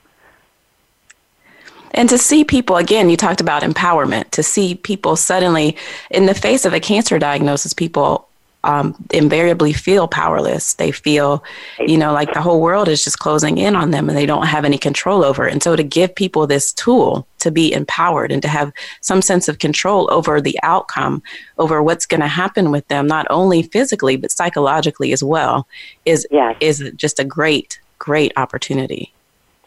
[1.93, 5.77] and to see people again you talked about empowerment to see people suddenly
[6.11, 8.29] in the face of a cancer diagnosis people
[8.65, 11.43] um, invariably feel powerless they feel
[11.79, 14.47] you know like the whole world is just closing in on them and they don't
[14.47, 18.31] have any control over it and so to give people this tool to be empowered
[18.31, 21.23] and to have some sense of control over the outcome
[21.59, 25.67] over what's going to happen with them not only physically but psychologically as well
[26.05, 26.57] is yes.
[26.61, 29.13] is just a great great opportunity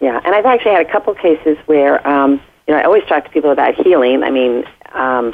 [0.03, 3.23] yeah, and I've actually had a couple cases where, um, you know, I always talk
[3.23, 4.21] to people about healing.
[4.21, 5.34] I mean, um,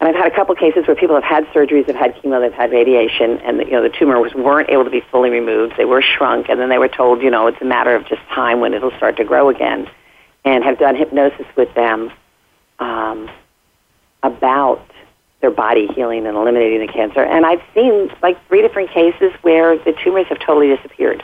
[0.00, 2.52] and I've had a couple cases where people have had surgeries, have had chemo, they've
[2.52, 5.74] had radiation, and the, you know the tumors weren't able to be fully removed.
[5.76, 8.22] They were shrunk, and then they were told, you know, it's a matter of just
[8.34, 9.88] time when it'll start to grow again,
[10.44, 12.10] and have done hypnosis with them
[12.78, 13.30] um,
[14.22, 14.82] about
[15.42, 17.22] their body healing and eliminating the cancer.
[17.22, 21.22] And I've seen like three different cases where the tumors have totally disappeared.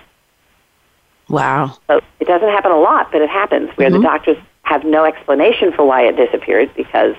[1.29, 1.77] Wow.
[1.87, 4.03] So it doesn't happen a lot, but it happens where mm-hmm.
[4.03, 7.15] the doctors have no explanation for why it disappeared because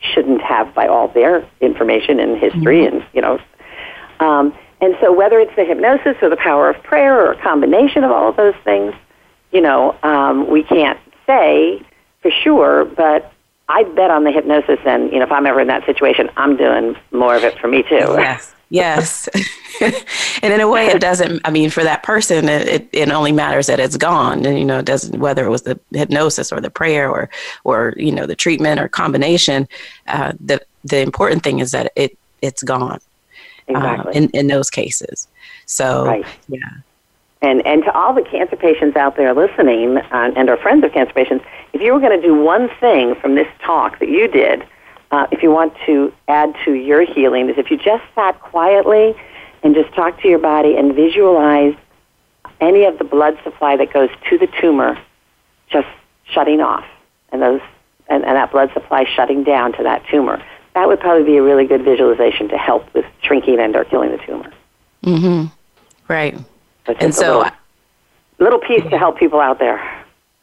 [0.00, 2.96] shouldn't have by all their information and history mm-hmm.
[2.96, 3.38] and, you know.
[4.18, 8.02] Um, and so whether it's the hypnosis or the power of prayer or a combination
[8.04, 8.94] of all of those things,
[9.52, 11.82] you know, um, we can't say
[12.22, 13.32] for sure, but
[13.68, 16.56] I'd bet on the hypnosis and, you know, if I'm ever in that situation, I'm
[16.56, 18.14] doing more of it for me too.
[18.18, 18.54] Yes.
[18.70, 19.28] Yes.
[19.80, 23.66] and in a way, it doesn't, I mean, for that person, it, it only matters
[23.66, 24.46] that it's gone.
[24.46, 27.28] And, you know, it doesn't, whether it was the hypnosis or the prayer or,
[27.64, 29.68] or, you know, the treatment or combination,
[30.06, 33.00] uh, the, the important thing is that it, it's gone.
[33.68, 34.12] Uh, exactly.
[34.12, 35.28] Uh, in, in those cases.
[35.66, 36.26] So, right.
[36.48, 36.58] yeah.
[37.42, 40.92] And, and to all the cancer patients out there listening uh, and our friends of
[40.92, 44.28] cancer patients, if you were going to do one thing from this talk that you
[44.28, 44.66] did,
[45.10, 49.14] uh, if you want to add to your healing, is if you just sat quietly
[49.62, 51.74] and just talk to your body and visualize
[52.60, 54.98] any of the blood supply that goes to the tumor
[55.70, 55.88] just
[56.24, 56.84] shutting off,
[57.32, 57.60] and those
[58.08, 60.42] and, and that blood supply shutting down to that tumor.
[60.74, 64.10] that would probably be a really good visualization to help with shrinking and or killing
[64.10, 64.52] the tumor.
[65.04, 65.46] Mm-hmm.
[66.08, 66.36] Right.
[66.86, 67.52] So and so, little,
[68.38, 69.80] little piece to help people out there.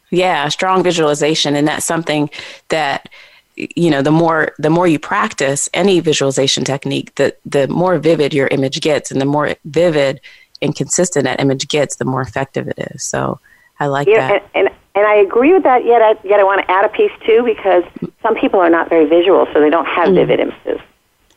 [0.10, 2.30] Yeah, strong visualization, and that's something
[2.69, 3.10] that
[3.57, 8.33] you know the more the more you practice any visualization technique the the more vivid
[8.33, 10.21] your image gets and the more vivid
[10.61, 13.03] and consistent that image gets the more effective it is.
[13.03, 13.39] So
[13.79, 14.49] i like yeah, that.
[14.53, 16.89] and, and, and i agree with that yet I, yet i want to add a
[16.89, 17.83] piece too because
[18.21, 20.15] some people are not very visual so they don't have mm.
[20.15, 20.79] vivid images.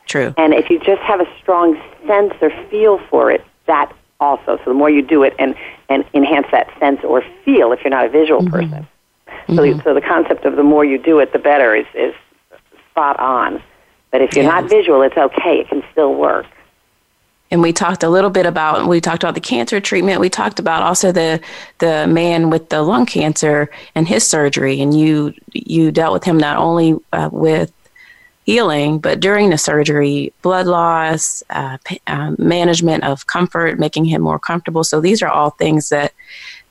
[0.06, 0.35] True.
[0.37, 4.64] And if you just have a strong sense or feel for it that also so
[4.66, 5.54] the more you do it and
[5.88, 8.50] and enhance that sense or feel if you're not a visual mm-hmm.
[8.50, 8.70] person.
[8.80, 8.87] so,
[9.57, 9.81] mm-hmm.
[9.83, 12.15] so the concept of the more you do it, the better is, is
[12.91, 13.63] spot on.
[14.11, 15.61] But if you're not visual, it's okay.
[15.61, 16.47] It can still work.
[17.53, 20.21] And we talked a little bit about we talked about the cancer treatment.
[20.21, 21.41] We talked about also the
[21.79, 24.81] the man with the lung cancer and his surgery.
[24.81, 27.73] And you you dealt with him not only uh, with
[28.45, 34.39] healing, but during the surgery, blood loss, uh, uh, management of comfort, making him more
[34.39, 34.85] comfortable.
[34.85, 36.13] So these are all things that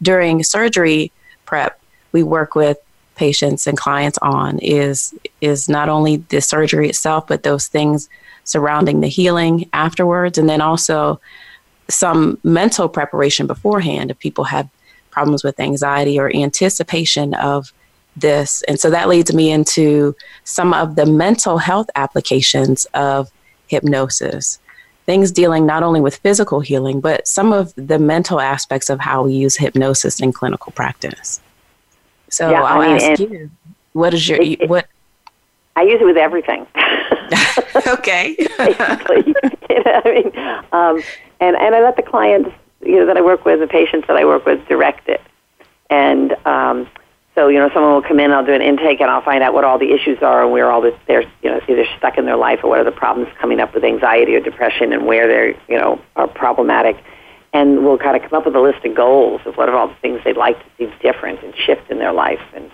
[0.02, 1.12] during surgery
[1.46, 1.79] prep
[2.12, 2.78] we work with
[3.16, 8.10] patients and clients on is is not only the surgery itself but those things
[8.50, 10.38] surrounding the healing afterwards.
[10.38, 11.20] And then also
[11.88, 14.70] some mental preparation beforehand if people have
[15.12, 17.74] problems with anxiety or anticipation of
[18.16, 18.64] this.
[18.64, 23.32] And so that leads me into some of the mental health applications of
[23.68, 24.60] hypnosis
[25.06, 29.24] things dealing not only with physical healing but some of the mental aspects of how
[29.24, 31.40] we use hypnosis in clinical practice
[32.30, 33.50] so yeah, I'll I mean, ask you,
[33.94, 34.88] what is your it, what?
[35.76, 36.66] I use it with everything.
[37.88, 38.36] okay.
[38.58, 39.34] Basically,
[39.70, 40.32] you know, I mean,
[40.72, 41.04] um,
[41.40, 42.50] and and I let the clients,
[42.82, 45.22] you know, that I work with, the patients that I work with, direct it,
[45.90, 46.88] and um,
[47.36, 49.54] so you know, someone will come in, I'll do an intake, and I'll find out
[49.54, 52.26] what all the issues are and where all this they're you know either stuck in
[52.26, 55.28] their life or what are the problems coming up with anxiety or depression and where
[55.28, 56.98] they're you know are problematic
[57.54, 59.88] and we'll kind of come up with a list of goals of what are all
[59.88, 62.42] the things they'd like to see different and shift in their life.
[62.56, 62.72] And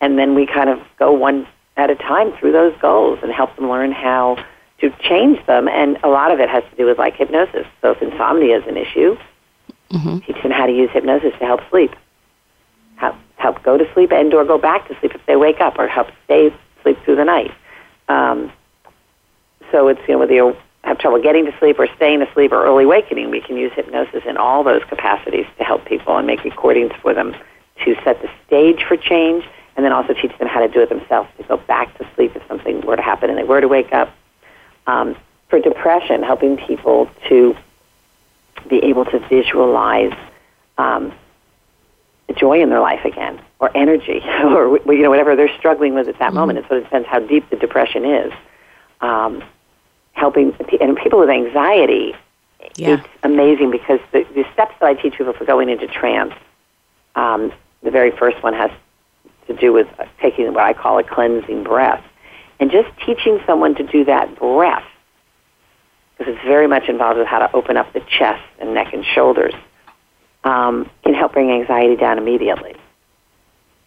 [0.00, 3.54] and then we kind of go one at a time through those goals and help
[3.56, 4.42] them learn how
[4.80, 5.68] to change them.
[5.68, 7.66] And a lot of it has to do with like hypnosis.
[7.82, 9.16] So if insomnia is an issue
[9.90, 10.18] mm-hmm.
[10.20, 11.94] teach them how to use hypnosis to help sleep.
[12.96, 15.78] Help help go to sleep and or go back to sleep if they wake up
[15.78, 17.52] or help stay sleep through the night.
[18.08, 18.52] Um,
[19.72, 20.56] so it's you know whether you're
[20.90, 24.24] have trouble getting to sleep or staying asleep or early awakening, we can use hypnosis
[24.26, 27.34] in all those capacities to help people and make recordings for them
[27.84, 29.44] to set the stage for change
[29.76, 32.34] and then also teach them how to do it themselves to go back to sleep
[32.34, 34.12] if something were to happen and they were to wake up.
[34.86, 35.16] Um,
[35.48, 37.56] for depression, helping people to
[38.68, 40.12] be able to visualize
[40.76, 41.12] um,
[42.36, 46.18] joy in their life again or energy or you know whatever they're struggling with at
[46.18, 46.36] that mm-hmm.
[46.36, 46.58] moment.
[46.58, 48.32] It sort of depends how deep the depression is.
[49.00, 49.42] Um,
[50.20, 52.14] helping and people with anxiety.
[52.76, 52.98] Yeah.
[52.98, 56.34] It's amazing because the, the steps that I teach people for going into trance,
[57.16, 57.52] um,
[57.82, 58.70] the very first one has
[59.46, 59.88] to do with
[60.20, 62.04] taking what I call a cleansing breath,
[62.60, 64.84] and just teaching someone to do that breath
[66.16, 69.06] because it's very much involved with how to open up the chest and neck and
[69.06, 69.54] shoulders,
[70.44, 72.74] um, can help bring anxiety down immediately.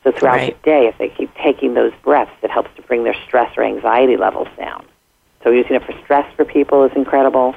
[0.04, 0.64] So throughout right.
[0.64, 3.64] the day, if they keep taking those breaths, it helps to bring their stress or
[3.64, 4.84] anxiety levels down.
[5.44, 7.56] So using it for stress for people is incredible.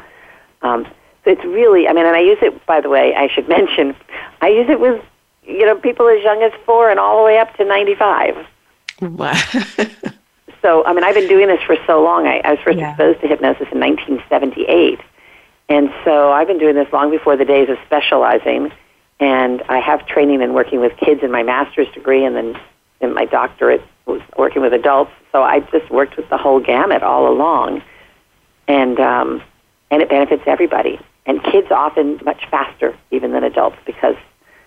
[0.63, 0.85] Um,
[1.25, 3.95] so it's really, I mean, and I use it, by the way, I should mention,
[4.41, 5.03] I use it with,
[5.45, 8.47] you know, people as young as four and all the way up to 95.
[9.01, 9.33] Wow.
[10.63, 12.27] so, I mean, I've been doing this for so long.
[12.27, 12.91] I, I was first yeah.
[12.91, 15.01] exposed to hypnosis in 1978.
[15.69, 18.73] And so I've been doing this long before the days of specializing.
[19.19, 22.61] And I have training and working with kids in my master's degree and then
[23.01, 23.83] in my doctorate
[24.39, 27.83] working with adults, so I just worked with the whole gamut all along,
[28.69, 29.43] and um,
[29.91, 30.99] and it benefits everybody.
[31.27, 34.17] And kids often much faster even than adults because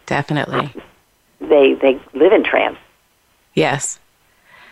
[0.06, 0.74] definitely
[1.40, 2.78] they they live in trance.
[3.54, 4.00] Yes.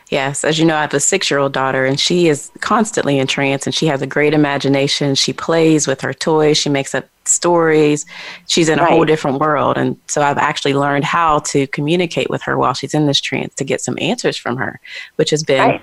[0.10, 3.20] Yes, as you know, I have a six year old daughter, and she is constantly
[3.20, 5.16] in trance, and she has a great imagination.
[5.16, 8.06] She plays with her toys, she makes up stories.
[8.48, 8.92] She's in a right.
[8.92, 9.78] whole different world.
[9.78, 13.54] And so I've actually learned how to communicate with her while she's in this trance
[13.56, 14.80] to get some answers from her,
[15.18, 15.82] which has been, right.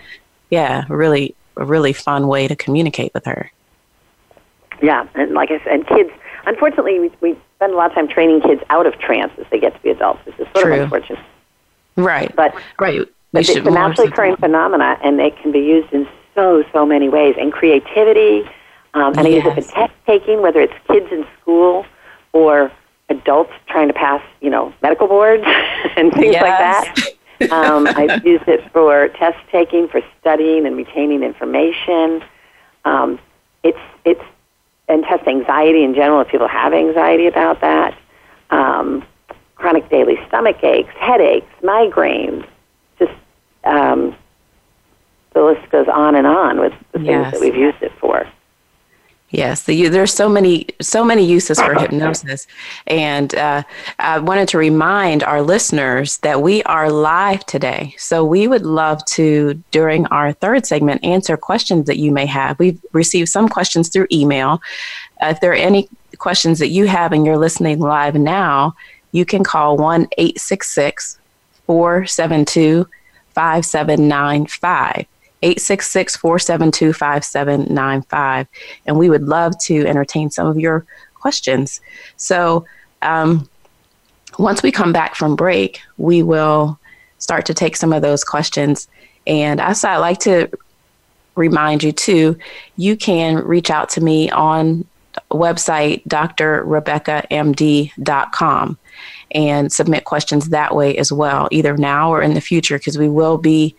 [0.51, 3.51] yeah, really, a really fun way to communicate with her.
[4.83, 6.11] Yeah, and like I said, kids,
[6.47, 9.61] unfortunately, we, we spend a lot of time training kids out of trance as they
[9.61, 10.75] get to be adults, which is sort True.
[10.75, 11.25] of unfortunate.
[11.97, 12.35] Right.
[12.35, 13.07] But, right.
[13.35, 16.07] But it's a naturally occurring phenomena, and it can be used in
[16.37, 17.35] so, so many ways.
[17.37, 18.49] And creativity,
[18.95, 19.27] um, and yes.
[19.27, 21.85] I use it for test taking, whether it's kids in school
[22.33, 22.71] or
[23.09, 25.43] adults trying to pass, you know, medical boards
[25.97, 26.43] and things yes.
[26.43, 27.53] like that.
[27.53, 32.23] Um, I use it for test taking, for studying and retaining information.
[32.85, 33.19] Um,
[33.65, 34.23] it's it's
[34.87, 37.99] and test anxiety in general if people have anxiety about that.
[38.51, 39.05] Um,
[39.57, 42.47] chronic daily stomach aches, headaches, migraines,
[43.65, 44.15] um,
[45.33, 47.33] the list goes on and on with the things Yes.
[47.33, 48.27] that we've used it for.
[49.31, 52.47] Yes, the, there's so many so many uses for hypnosis,
[52.87, 53.65] and uh,
[53.99, 57.97] I wanted to remind our listeners that we are live today.
[57.99, 62.61] So we would love to, during our third segment, answer questions that you may have.
[62.61, 64.63] We've received some questions through email.
[65.21, 65.89] Uh, if there are any
[66.19, 68.77] questions that you have and you're listening live now,
[69.11, 71.19] you can call one eight six six
[71.67, 72.87] four seven two
[73.35, 75.07] five seven nine five.
[75.43, 78.47] 866 472 5795.
[78.87, 81.83] And we would love to entertain some of your questions.
[82.17, 82.65] So,
[83.03, 83.47] um,
[84.39, 86.81] once we come back from break, we will
[87.19, 88.89] start to take some of those questions.
[89.27, 90.51] And as I like to
[91.35, 92.39] remind you too,
[92.77, 94.87] you can reach out to me on
[95.31, 98.79] website drrebeccamd.com
[99.31, 103.09] and submit questions that way as well, either now or in the future, because we
[103.09, 103.75] will be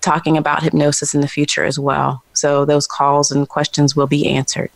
[0.00, 2.22] talking about hypnosis in the future as well.
[2.32, 4.70] So those calls and questions will be answered.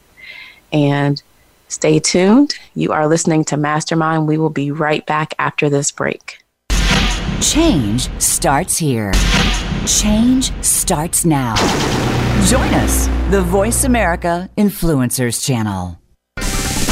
[0.73, 1.23] And
[1.69, 2.55] stay tuned.
[2.75, 4.29] You are listening to Mastermind.
[4.29, 6.39] We will be right back after this break.
[7.41, 9.12] Change starts here.
[9.87, 11.55] Change starts now.
[12.47, 16.01] Join us, the Voice America Influencers Channel.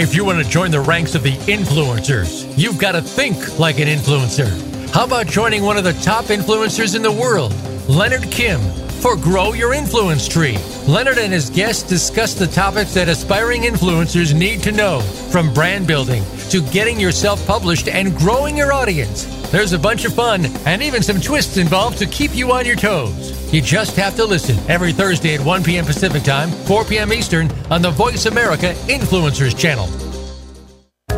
[0.00, 3.80] If you want to join the ranks of the influencers, you've got to think like
[3.80, 4.48] an influencer.
[4.94, 7.52] How about joining one of the top influencers in the world,
[7.86, 8.62] Leonard Kim,
[9.02, 10.56] for Grow Your Influence Tree?
[10.88, 15.86] Leonard and his guests discuss the topics that aspiring influencers need to know, from brand
[15.86, 19.26] building to getting yourself published and growing your audience.
[19.50, 22.76] There's a bunch of fun and even some twists involved to keep you on your
[22.76, 23.39] toes.
[23.52, 25.84] You just have to listen every Thursday at 1 p.m.
[25.84, 27.12] Pacific Time, 4 p.m.
[27.12, 29.86] Eastern on the Voice America Influencers Channel.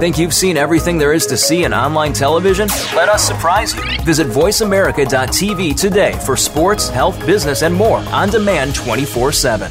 [0.01, 2.69] Think you've seen everything there is to see in online television?
[2.97, 3.83] Let us surprise you.
[4.05, 9.71] Visit VoiceAmerica.tv today for sports, health, business, and more on demand 24 7.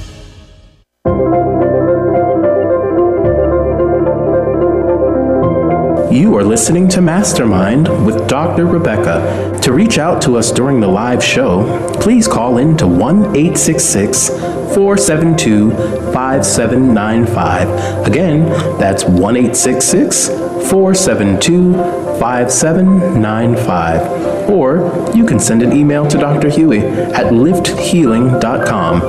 [6.12, 8.66] You are listening to Mastermind with Dr.
[8.66, 9.58] Rebecca.
[9.62, 14.28] To reach out to us during the live show, please call in to 1 866
[14.28, 15.72] 472
[16.12, 18.06] 5795.
[18.06, 20.28] Again, that's 1 866
[20.70, 21.76] 472
[22.20, 24.50] 5795.
[24.50, 26.50] Or you can send an email to Dr.
[26.50, 29.00] Huey at lifthealing.com.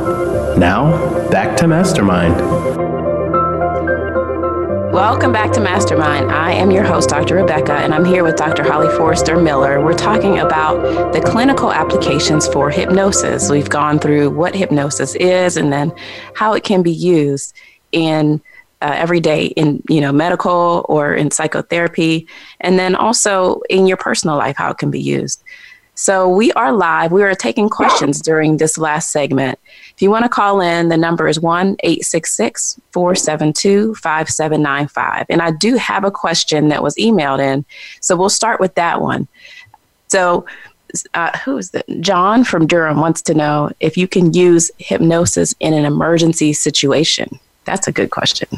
[0.61, 2.92] Now, back to Mastermind.
[4.93, 6.31] Welcome back to Mastermind.
[6.31, 7.37] I am your host, Dr.
[7.37, 8.63] Rebecca, and I'm here with Dr.
[8.63, 9.83] Holly Forester Miller.
[9.83, 13.49] We're talking about the clinical applications for hypnosis.
[13.49, 15.95] We've gone through what hypnosis is and then
[16.35, 17.57] how it can be used
[17.93, 18.43] in
[18.83, 22.29] uh, every day in you know medical or in psychotherapy,
[22.61, 25.43] and then also in your personal life how it can be used.
[25.95, 27.13] So we are live.
[27.13, 29.59] We are taking questions during this last segment.
[30.03, 35.27] If you want to call in, the number is 1 866 472 5795.
[35.29, 37.65] And I do have a question that was emailed in.
[38.01, 39.29] So we'll start with that one.
[40.09, 40.45] So,
[41.15, 41.85] uh, who is that?
[42.01, 47.39] John from Durham wants to know if you can use hypnosis in an emergency situation.
[47.65, 48.49] That's a good question.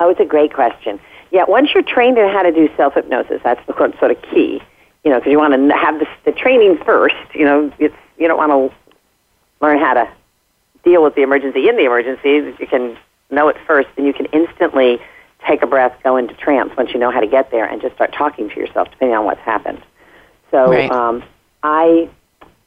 [0.00, 0.98] Oh, it's a great question.
[1.32, 4.62] Yeah, once you're trained in how to do self hypnosis, that's the sort of key.
[5.04, 7.14] You know, because you want to have the, the training first.
[7.34, 8.74] You know, it's you don't want to
[9.60, 10.08] learn how to
[10.84, 12.54] deal with the emergency in the emergency.
[12.58, 12.96] You can
[13.30, 15.00] know it first, and you can instantly
[15.46, 17.94] take a breath, go into trance once you know how to get there, and just
[17.94, 19.82] start talking to yourself, depending on what's happened.
[20.50, 20.90] So, Right.
[20.90, 21.22] um,
[21.62, 22.08] I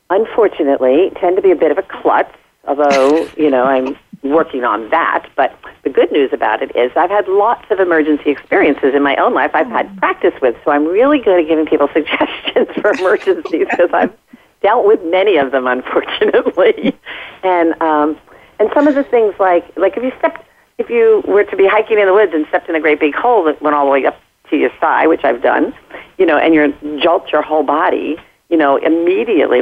[0.09, 2.36] unfortunately tend to be a bit of a klutz,
[2.68, 5.28] although you know I'm working on that.
[5.36, 9.16] But the good news about it is I've had lots of emergency experiences in my
[9.16, 9.51] own life.
[9.53, 13.89] I've had practice with, so I'm really good at giving people suggestions for emergencies because
[13.93, 14.14] I've
[14.62, 16.97] dealt with many of them, unfortunately.
[17.43, 18.18] and um,
[18.59, 20.45] and some of the things like like if you stepped
[20.78, 23.14] if you were to be hiking in the woods and stepped in a great big
[23.14, 25.74] hole that went all the way up to your thigh, which I've done,
[26.18, 28.18] you know, and you jolt your whole body,
[28.49, 29.62] you know, immediately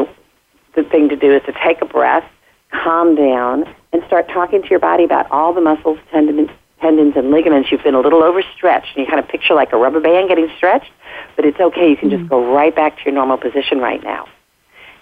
[0.76, 2.24] the thing to do is to take a breath,
[2.72, 6.50] calm down, and start talking to your body about all the muscles, tendons,
[6.82, 7.72] tendons and ligaments.
[7.72, 10.50] You've been a little overstretched, and you kind of picture like a rubber band getting
[10.58, 10.92] stretched,
[11.36, 11.90] but it's okay.
[11.90, 14.28] You can just go right back to your normal position right now.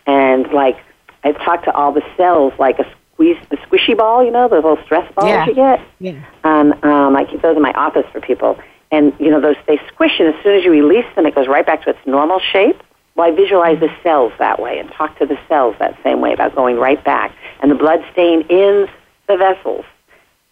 [0.08, 0.78] And like,
[1.24, 4.64] I talk to all the cells like a squeeze, the squishy ball, you know, those
[4.64, 5.46] little stress balls Yeah.
[5.46, 5.82] you get.
[6.00, 6.24] Yeah.
[6.44, 8.58] And um, I keep those in my office for people.
[8.90, 11.48] And you know, those they squish, and as soon as you release them, it goes
[11.50, 12.82] right back to its normal shape.
[13.16, 16.32] Well, I visualize the cells that way and talk to the cells that same way
[16.32, 18.88] about going right back, and the blood stain in
[19.28, 19.84] the vessels,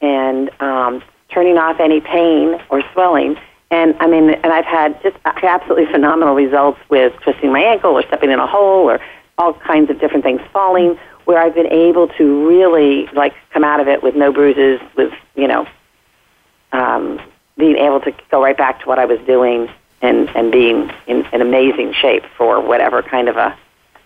[0.01, 3.37] and um, turning off any pain or swelling.
[3.71, 8.03] And I mean, and I've had just absolutely phenomenal results with twisting my ankle or
[8.03, 8.99] stepping in a hole or
[9.37, 13.79] all kinds of different things falling, where I've been able to really like come out
[13.79, 15.67] of it with no bruises, with you know
[16.71, 17.19] um,
[17.57, 19.69] being able to go right back to what I was doing
[20.01, 23.57] and, and being in an amazing shape for whatever kind of a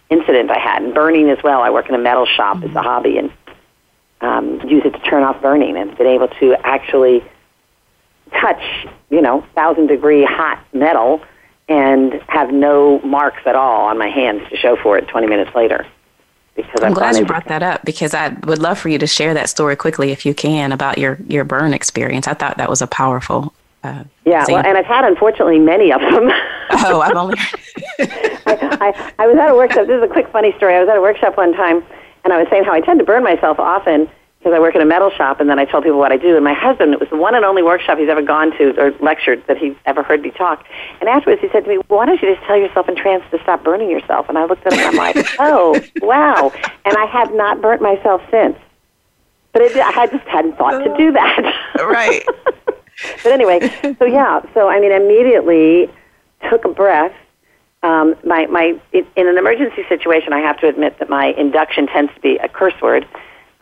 [0.09, 0.83] incident I had.
[0.83, 1.61] And burning as well.
[1.61, 3.31] I work in a metal shop as a hobby and
[4.21, 7.23] um, use it to turn off burning and been able to actually
[8.31, 8.61] touch,
[9.09, 11.21] you know, thousand degree hot metal
[11.69, 15.55] and have no marks at all on my hands to show for it 20 minutes
[15.55, 15.85] later.
[16.55, 19.33] Because I'm glad you brought that up because I would love for you to share
[19.35, 22.27] that story quickly if you can about your, your burn experience.
[22.27, 23.53] I thought that was a powerful.
[23.81, 26.29] Uh, Yeah, well, and I've had unfortunately many of them.
[26.71, 27.37] oh, I've only.
[27.99, 29.87] I, I, I was at a workshop.
[29.87, 30.75] This is a quick funny story.
[30.75, 31.81] I was at a workshop one time,
[32.25, 34.09] and I was saying how I tend to burn myself often
[34.39, 36.35] because I work in a metal shop, and then I tell people what I do.
[36.35, 38.91] And my husband, it was the one and only workshop he's ever gone to or
[39.01, 40.65] lectured that he's ever heard me talk.
[41.01, 43.23] And afterwards, he said to me, well, "Why don't you just tell yourself in trance
[43.31, 46.53] to stop burning yourself?" And I looked at him, and I'm like, "Oh, wow!"
[46.85, 48.57] And I have not burnt myself since.
[49.51, 51.41] But it, I just hadn't thought to do that.
[51.75, 52.23] right.
[53.23, 53.59] but anyway,
[53.99, 55.89] so yeah, so I mean, immediately
[56.49, 57.13] took a breath.
[57.83, 61.87] Um, my my in in an emergency situation, I have to admit that my induction
[61.87, 63.07] tends to be a curse word,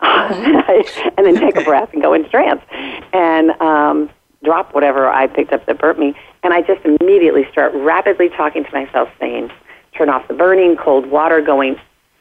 [0.00, 2.62] and then take a breath and go into trance,
[3.12, 4.08] and um,
[4.44, 8.64] drop whatever I picked up that burnt me, and I just immediately start rapidly talking
[8.64, 9.50] to myself, saying,
[9.96, 11.76] "Turn off the burning, cold water going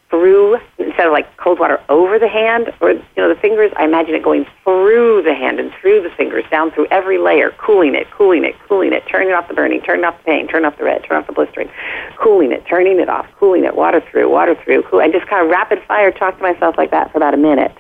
[0.10, 3.84] through instead of like cold water over the hand or you know the fingers i
[3.84, 7.94] imagine it going through the hand and through the fingers down through every layer cooling
[7.94, 10.78] it cooling it cooling it turning off the burning turning off the pain turning off
[10.78, 11.70] the red turning off the blistering
[12.18, 15.44] cooling it turning it off cooling it water through water through cool and just kind
[15.44, 17.76] of rapid fire talk to myself like that for about a minute.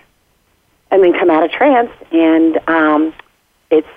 [0.89, 3.13] And then come out of trance and um
[3.69, 3.87] it's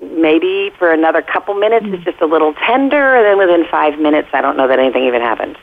[0.00, 4.28] maybe for another couple minutes it's just a little tender and then within five minutes
[4.32, 5.58] i don't know that anything even happened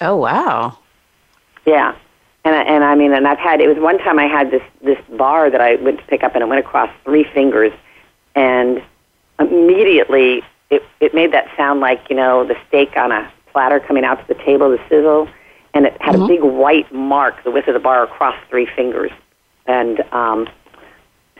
[0.00, 0.78] Oh, wow.
[1.64, 1.96] Yeah,
[2.46, 4.62] and I, and I mean, and I've had it was one time I had this
[4.80, 7.72] this bar that I went to pick up and it went across three fingers,
[8.36, 8.80] and
[9.40, 14.04] immediately it it made that sound like you know the steak on a platter coming
[14.04, 15.28] out to the table, the sizzle,
[15.74, 19.10] and it had a big white mark, the width of the bar across three fingers,
[19.66, 20.48] and um,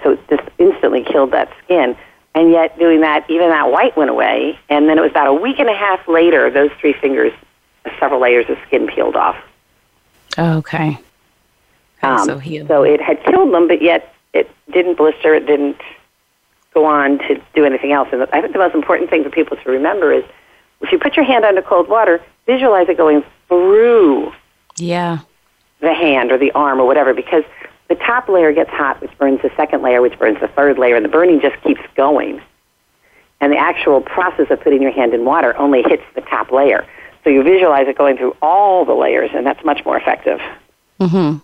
[0.02, 1.96] so it just instantly killed that skin.
[2.34, 4.58] And yet, doing that, even that white went away.
[4.68, 7.32] And then it was about a week and a half later, those three fingers,
[7.98, 9.36] several layers of skin peeled off.
[10.38, 10.98] Okay.
[12.02, 15.34] Um, so so it had killed them, but yet it didn't blister.
[15.34, 15.80] It didn't
[16.74, 18.08] go on to do anything else.
[18.12, 20.24] And I think the most important thing for people to remember is
[20.82, 24.32] if you put your hand under cold water, visualize it going through
[24.76, 25.20] yeah.
[25.80, 27.44] the hand or the arm or whatever, because
[27.88, 30.96] the top layer gets hot, which burns the second layer, which burns the third layer,
[30.96, 32.42] and the burning just keeps going.
[33.40, 36.86] And the actual process of putting your hand in water only hits the top layer.
[37.26, 40.38] So you visualize it going through all the layers, and that's much more effective.
[41.00, 41.38] Mm-hmm.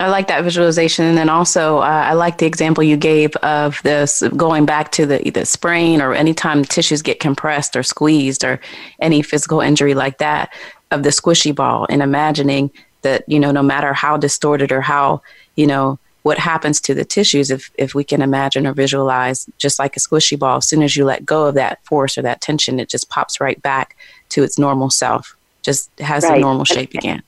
[0.00, 3.80] I like that visualization, and then also uh, I like the example you gave of
[3.84, 8.58] this going back to the either sprain or anytime tissues get compressed or squeezed or
[8.98, 10.52] any physical injury like that
[10.90, 12.68] of the squishy ball, and imagining
[13.02, 15.22] that you know no matter how distorted or how
[15.54, 19.78] you know what happens to the tissues if if we can imagine or visualize just
[19.78, 22.40] like a squishy ball as soon as you let go of that force or that
[22.40, 23.96] tension it just pops right back
[24.30, 27.22] to its normal self just has a normal shape again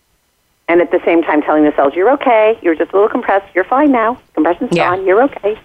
[0.69, 2.59] and at the same time telling the cells, "You're okay.
[2.61, 3.47] You're just a little compressed.
[3.55, 4.19] You're fine now.
[4.35, 4.89] Compression's Yeah.
[4.97, 5.07] gone.
[5.07, 5.57] You're okay."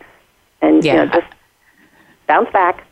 [0.61, 1.05] And you Yeah.
[1.05, 1.25] know, just
[2.27, 2.83] bounce back.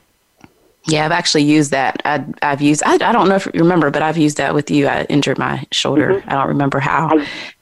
[0.88, 2.02] Yeah, I've actually used that.
[2.06, 2.82] I, I've used.
[2.84, 4.88] I, I don't know if you remember, but I've used that with you.
[4.88, 6.24] I injured my shoulder.
[6.26, 7.12] I don't remember how.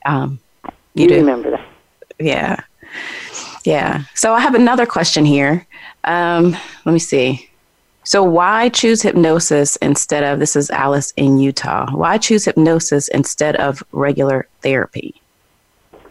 [0.06, 0.40] um,
[0.94, 1.16] you You do.
[1.18, 1.66] remember that?
[2.20, 2.61] Yeah,
[3.63, 4.03] yeah.
[4.15, 5.65] So I have another question here.
[6.03, 6.55] Um,
[6.86, 7.49] let me see.
[8.03, 11.91] So why choose hypnosis instead of this is Alice in Utah?
[11.91, 15.22] Why choose hypnosis instead of regular therapy?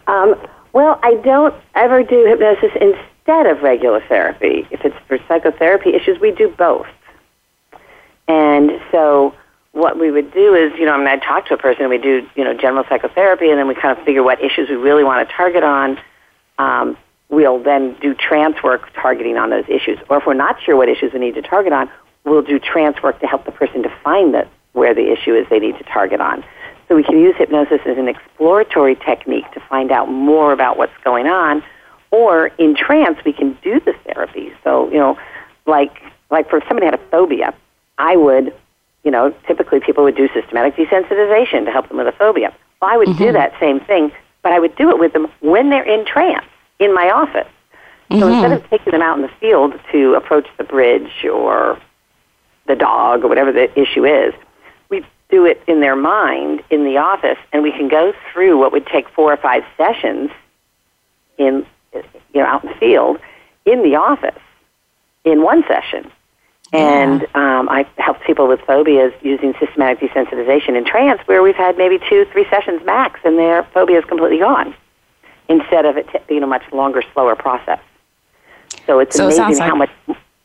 [0.06, 0.34] Um,
[0.74, 4.68] well, I don't ever do hypnosis instead of regular therapy.
[4.70, 6.86] If it's for psychotherapy issues, we do both.
[8.28, 9.34] And so
[9.76, 11.90] what we would do is, you know, I mean, I'd talk to a person and
[11.90, 14.76] we do, you know, general psychotherapy and then we kind of figure what issues we
[14.76, 15.98] really want to target on.
[16.58, 16.96] Um,
[17.28, 19.98] we'll then do trance work targeting on those issues.
[20.08, 21.90] Or if we're not sure what issues we need to target on,
[22.24, 25.58] we'll do trance work to help the person define that where the issue is they
[25.58, 26.42] need to target on.
[26.88, 30.96] So we can use hypnosis as an exploratory technique to find out more about what's
[31.04, 31.62] going on.
[32.10, 34.54] Or in trance, we can do the therapy.
[34.64, 35.18] So, you know,
[35.66, 36.00] like,
[36.30, 37.54] like for if somebody had a phobia,
[37.98, 38.54] I would,
[39.06, 42.52] you know, typically people would do systematic desensitization to help them with a phobia.
[42.82, 43.22] Well, I would mm-hmm.
[43.22, 44.10] do that same thing,
[44.42, 46.44] but I would do it with them when they're in trance
[46.80, 47.46] in my office.
[48.10, 48.32] So mm-hmm.
[48.32, 51.80] instead of taking them out in the field to approach the bridge or
[52.66, 54.34] the dog or whatever the issue is,
[54.88, 58.72] we do it in their mind in the office, and we can go through what
[58.72, 60.30] would take four or five sessions
[61.38, 62.02] in you
[62.40, 63.18] know out in the field
[63.66, 64.40] in the office
[65.24, 66.10] in one session.
[66.72, 71.78] And um, I help people with phobias using systematic desensitization in trance, where we've had
[71.78, 74.74] maybe two, three sessions max, and their phobia is completely gone
[75.48, 77.78] instead of it being a much longer, slower process.
[78.86, 79.90] So it's so amazing it like- how much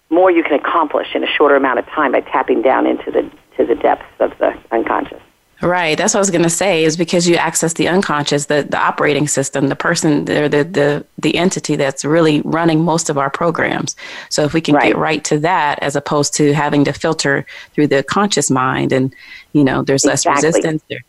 [0.10, 3.30] more you can accomplish in a shorter amount of time by tapping down into the
[3.58, 5.22] to the depths of the unconscious.
[5.62, 5.96] Right.
[5.98, 8.80] That's what I was going to say is because you access the unconscious, the, the
[8.80, 13.30] operating system, the person, the, the, the, the entity that's really running most of our
[13.30, 13.96] programs.
[14.30, 14.88] So if we can right.
[14.88, 19.14] get right to that as opposed to having to filter through the conscious mind and,
[19.54, 20.48] you know, there's less exactly.
[20.48, 21.02] resistance, there,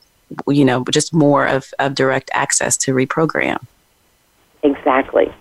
[0.48, 3.64] you know, just more of, of direct access to reprogram.
[4.62, 5.32] Exactly.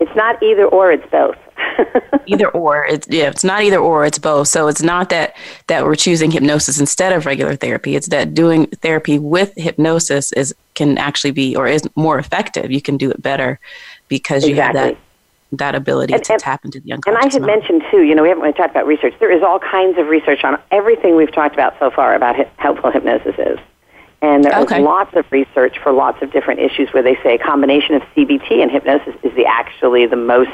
[0.00, 1.38] It's not either or, it's both.
[2.26, 2.84] Either or.
[2.86, 4.48] It's yeah, it's not either or, it's both.
[4.48, 5.36] So it's not that
[5.66, 7.96] that we're choosing hypnosis instead of regular therapy.
[7.96, 12.70] It's that doing therapy with hypnosis is can actually be or is more effective.
[12.70, 13.58] You can do it better
[14.08, 14.80] because you exactly.
[14.80, 14.98] have that
[15.50, 17.16] that ability and, to and, tap into the unconscious.
[17.16, 17.60] And I had mind.
[17.60, 19.14] mentioned too, you know, we haven't really talked about research.
[19.18, 22.46] There is all kinds of research on everything we've talked about so far about how
[22.56, 23.58] helpful hypnosis is.
[24.20, 24.78] And there okay.
[24.78, 28.02] is lots of research for lots of different issues where they say a combination of
[28.14, 30.50] CBT and hypnosis is the actually the most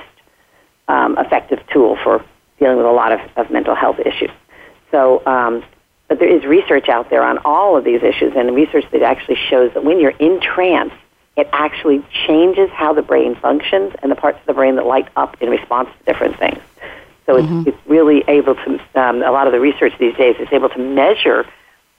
[0.88, 2.24] um, effective tool for
[2.58, 4.30] dealing with a lot of, of mental health issues.
[4.90, 5.64] So, um,
[6.08, 9.38] but there is research out there on all of these issues, and research that actually
[9.48, 10.92] shows that when you're in trance,
[11.36, 15.08] it actually changes how the brain functions and the parts of the brain that light
[15.16, 16.60] up in response to different things.
[17.26, 17.68] So it's, mm-hmm.
[17.68, 20.78] it's really able to, um, a lot of the research these days is able to
[20.78, 21.46] measure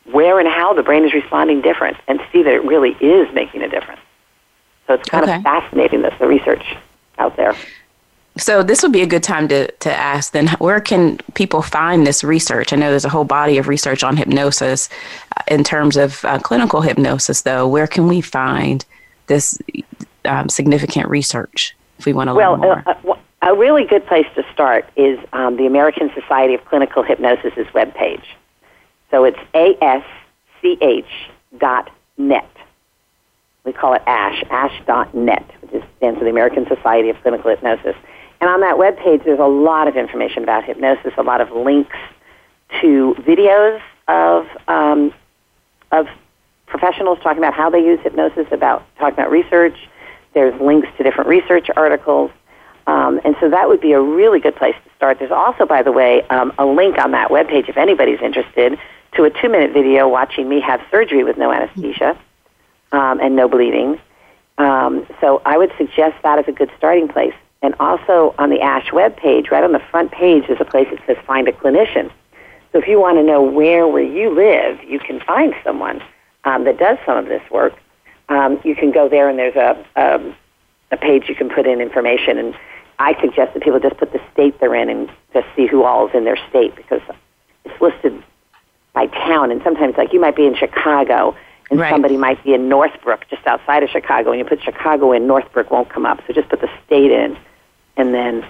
[0.06, 3.64] where and how the brain is responding different and see that it really is making
[3.64, 4.02] a difference.
[4.88, 5.38] So it's kind okay.
[5.38, 6.64] of fascinating, that the research
[7.18, 7.56] out there.
[8.38, 12.06] So this would be a good time to, to ask then where can people find
[12.06, 12.74] this research?
[12.74, 14.90] I know there's a whole body of research on hypnosis.
[15.38, 18.86] Uh, in terms of uh, clinical hypnosis, though, where can we find
[19.28, 19.58] this
[20.26, 22.84] um, significant research if we want to well, learn more?
[22.86, 27.04] Uh, uh, a really good place to start is um, the American Society of Clinical
[27.04, 28.24] Hypnosis' webpage.
[29.12, 31.30] So it's asch
[31.60, 32.50] dot net.
[33.64, 37.96] We call it ASH, ash.net, which stands for the American Society of Clinical Hypnosis.
[38.46, 41.50] And on that web page, there's a lot of information about hypnosis, a lot of
[41.52, 41.98] links
[42.80, 45.12] to videos of um,
[45.92, 46.06] of
[46.68, 49.76] professionals talking about how they use hypnosis, about talking about research.
[50.36, 52.30] There's links to different research articles,
[52.86, 55.18] um, and so that would be a really good place to start.
[55.18, 58.78] There's also, by the way, um, a link on that web page if anybody's interested
[59.16, 62.16] to a two-minute video watching me have surgery with no anesthesia
[62.92, 64.00] um, and no bleeding.
[64.60, 67.34] Um, so I would suggest that as a good starting place.
[67.62, 70.88] And also on the ASH web page, right on the front page, is a place
[70.92, 72.12] that says Find a Clinician.
[72.72, 76.02] So if you want to know where where you live, you can find someone
[76.44, 77.74] um, that does some of this work.
[78.30, 80.36] Um, you can go there, and there's a, a um,
[80.92, 82.38] a page you can put in information.
[82.38, 82.56] And
[83.00, 86.08] I suggest that people just put the state they're in and just see who all
[86.08, 87.02] is in their state because
[87.66, 88.24] it's listed
[88.94, 89.52] by town.
[89.52, 91.36] And sometimes, like you might be in Chicago,
[91.70, 91.92] and right.
[91.92, 95.72] somebody might be in Northbrook, just outside of Chicago, and you put Chicago in, Northbrook
[95.72, 96.22] won't come up.
[96.28, 97.38] So just put the state in,
[97.98, 98.46] and then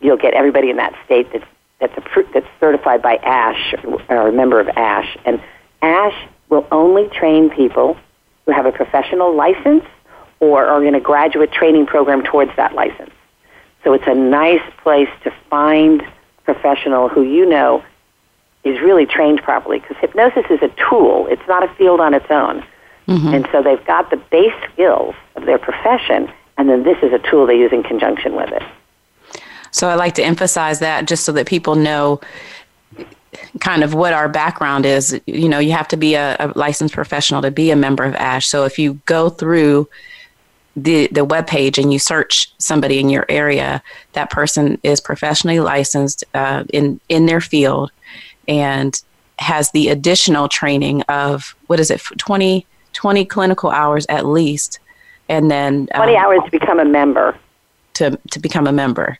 [0.00, 1.44] you'll get everybody in that state that's
[1.80, 1.94] that's
[2.34, 3.74] that's certified by ASH
[4.08, 5.16] or a member of ASH.
[5.24, 5.40] And
[5.80, 7.96] ASH will only train people
[8.46, 9.84] who have a professional license
[10.40, 13.10] or are in a graduate training program towards that license.
[13.84, 16.02] So it's a nice place to find
[16.44, 17.84] professional who you know
[18.68, 21.26] is really trained properly because hypnosis is a tool.
[21.30, 22.64] It's not a field on its own.
[23.06, 23.28] Mm-hmm.
[23.28, 27.18] And so they've got the base skills of their profession, and then this is a
[27.18, 28.62] tool they use in conjunction with it.
[29.70, 32.20] So I like to emphasize that just so that people know
[33.60, 35.18] kind of what our background is.
[35.26, 38.14] You know, you have to be a, a licensed professional to be a member of
[38.14, 38.46] ASH.
[38.46, 39.88] So if you go through
[40.76, 45.60] the the web page and you search somebody in your area, that person is professionally
[45.60, 47.90] licensed uh, in in their field,
[48.48, 49.00] and
[49.38, 54.80] has the additional training of what is it 20, 20 clinical hours at least
[55.28, 57.36] and then 20 um, hours to become a member.
[57.94, 59.18] to, to become a member.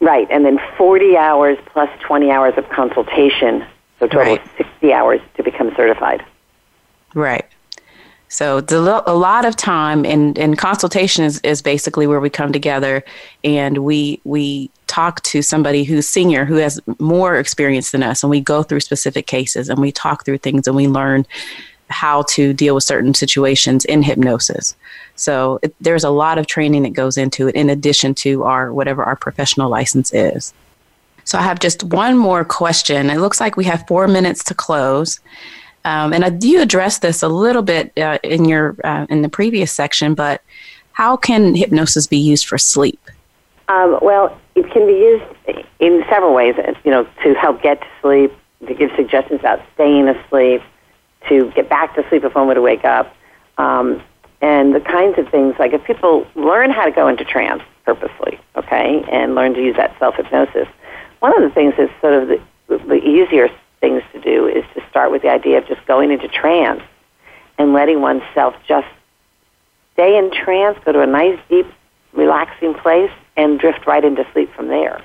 [0.00, 3.64] Right and then 40 hours plus 20 hours of consultation
[4.00, 4.48] so total right.
[4.56, 6.24] 60 hours to become certified.
[7.14, 7.46] Right.
[8.28, 13.04] So a, lot of time, and, and consultation is, is basically where we come together
[13.42, 18.30] and we we talk to somebody who's senior, who has more experience than us, and
[18.30, 21.24] we go through specific cases and we talk through things and we learn
[21.90, 24.76] how to deal with certain situations in hypnosis.
[25.14, 28.72] So it, there's a lot of training that goes into it, in addition to our
[28.72, 30.52] whatever our professional license is.
[31.24, 33.10] So I have just one more question.
[33.10, 35.20] It looks like we have four minutes to close.
[35.84, 39.28] Um, and I, you addressed this a little bit uh, in your uh, in the
[39.28, 40.42] previous section, but
[40.92, 43.00] how can hypnosis be used for sleep?
[43.68, 46.54] Um, well, it can be used in several ways.
[46.58, 48.32] Uh, you know, to help get to sleep,
[48.66, 50.62] to give suggestions about staying asleep,
[51.28, 53.14] to get back to sleep if one were to wake up,
[53.58, 54.02] um,
[54.40, 58.38] and the kinds of things like if people learn how to go into trance purposely,
[58.56, 60.68] okay, and learn to use that self hypnosis.
[61.20, 63.48] One of the things is sort of the, the easier
[63.80, 66.82] things to do is to start with the idea of just going into trance
[67.58, 68.86] and letting oneself just
[69.94, 71.66] stay in trance, go to a nice, deep,
[72.12, 73.10] relaxing place,
[73.40, 75.02] and drift right into sleep from there.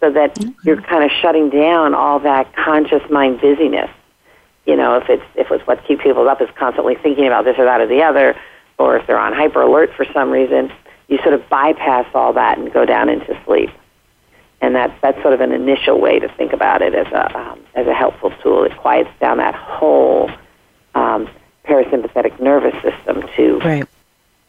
[0.00, 0.50] So that mm-hmm.
[0.64, 3.90] you're kind of shutting down all that conscious mind busyness.
[4.66, 7.56] You know, if it's if it's what keeps people up is constantly thinking about this
[7.58, 8.36] or that or the other,
[8.78, 10.72] or if they're on hyper alert for some reason,
[11.08, 13.70] you sort of bypass all that and go down into sleep
[14.64, 17.60] and that's that's sort of an initial way to think about it as a um,
[17.74, 18.64] as a helpful tool.
[18.64, 20.30] It quiets down that whole
[20.94, 21.28] um,
[21.66, 23.88] parasympathetic nervous system to right.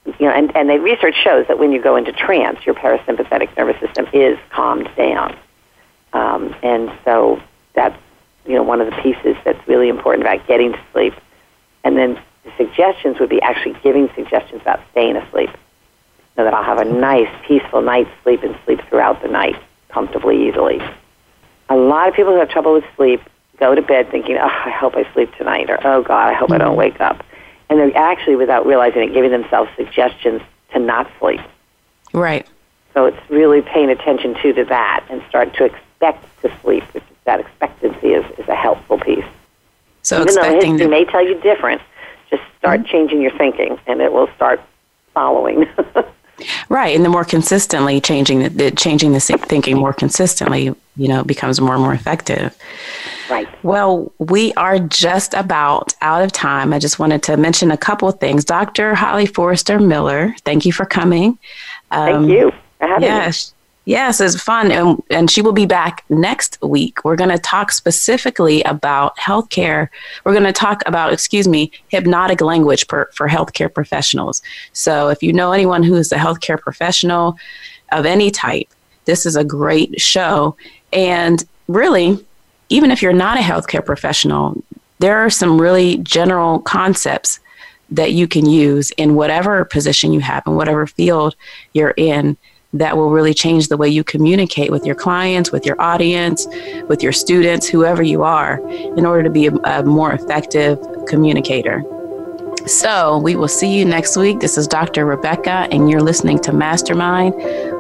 [0.06, 3.56] You know, and and the research shows that when you go into trance, your parasympathetic
[3.58, 5.38] nervous system is calmed down,
[6.14, 7.41] um, and so
[7.74, 7.97] that's
[8.45, 11.14] you know one of the pieces that's really important about getting to sleep,
[11.84, 15.49] and then the suggestions would be actually giving suggestions about staying asleep
[16.36, 19.56] so that I'll have a nice, peaceful night's sleep and sleep throughout the night
[19.89, 20.82] comfortably easily.
[21.70, 23.22] A lot of people who have trouble with sleep
[23.58, 26.51] go to bed thinking, oh, I hope I sleep tonight, or oh, God, I hope.
[26.51, 26.78] I don't mm-hmm.
[26.78, 27.26] wake up.
[27.70, 30.41] And they're actually, without realizing it, giving themselves suggestions
[30.74, 31.41] to not sleep.
[32.13, 32.47] Right.
[32.93, 37.03] So it's really paying attention to, to that and start to expect to sleep, which
[37.03, 39.26] is that expectancy is, is a helpful piece.
[40.03, 40.88] So Even though history to...
[40.88, 41.82] may tell you different,
[42.30, 42.89] just start mm-hmm.
[42.89, 44.61] changing your thinking and it will start
[45.13, 45.68] following.
[46.70, 51.24] Right, and the more consistently changing the, the changing the thinking more consistently, you know,
[51.24, 52.56] becomes more and more effective.
[53.30, 53.48] Right.
[53.64, 56.74] Well, we are just about out of time.
[56.74, 58.46] I just wanted to mention a couple of things.
[58.46, 58.94] Dr.
[58.94, 61.40] Holly Forester Miller, thank you for coming.
[61.92, 63.54] Um, thank you for having yes,
[63.86, 64.72] Yes, it's fun.
[64.72, 67.06] And, and she will be back next week.
[67.06, 69.90] We're going to talk specifically about healthcare.
[70.24, 74.42] We're going to talk about, excuse me, hypnotic language per, for healthcare professionals.
[74.74, 77.38] So if you know anyone who is a healthcare professional
[77.92, 78.68] of any type,
[79.06, 80.58] this is a great show.
[80.92, 82.26] And really,
[82.70, 84.64] even if you're not a healthcare professional,
[84.98, 87.40] there are some really general concepts
[87.92, 91.36] that you can use in whatever position you have, in whatever field
[91.74, 92.36] you're in
[92.80, 96.48] that will really change the way you communicate with your clients, with your audience,
[96.88, 101.84] with your students, whoever you are, in order to be a, a more effective communicator.
[102.68, 104.40] So, we will see you next week.
[104.40, 105.06] This is Dr.
[105.06, 107.36] Rebecca, and you're listening to Mastermind.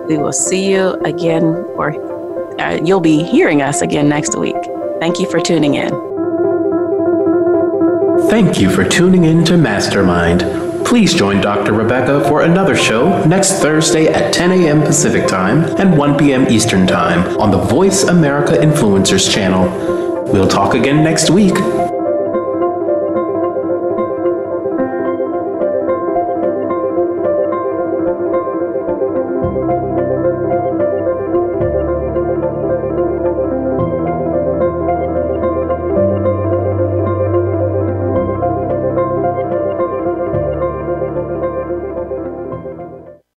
[0.07, 1.91] We will see you again, or
[2.61, 4.55] uh, you'll be hearing us again next week.
[4.99, 5.89] Thank you for tuning in.
[8.29, 10.64] Thank you for tuning in to Mastermind.
[10.85, 11.73] Please join Dr.
[11.73, 14.81] Rebecca for another show next Thursday at 10 a.m.
[14.81, 16.47] Pacific Time and 1 p.m.
[16.47, 19.67] Eastern Time on the Voice America Influencers channel.
[20.31, 21.55] We'll talk again next week.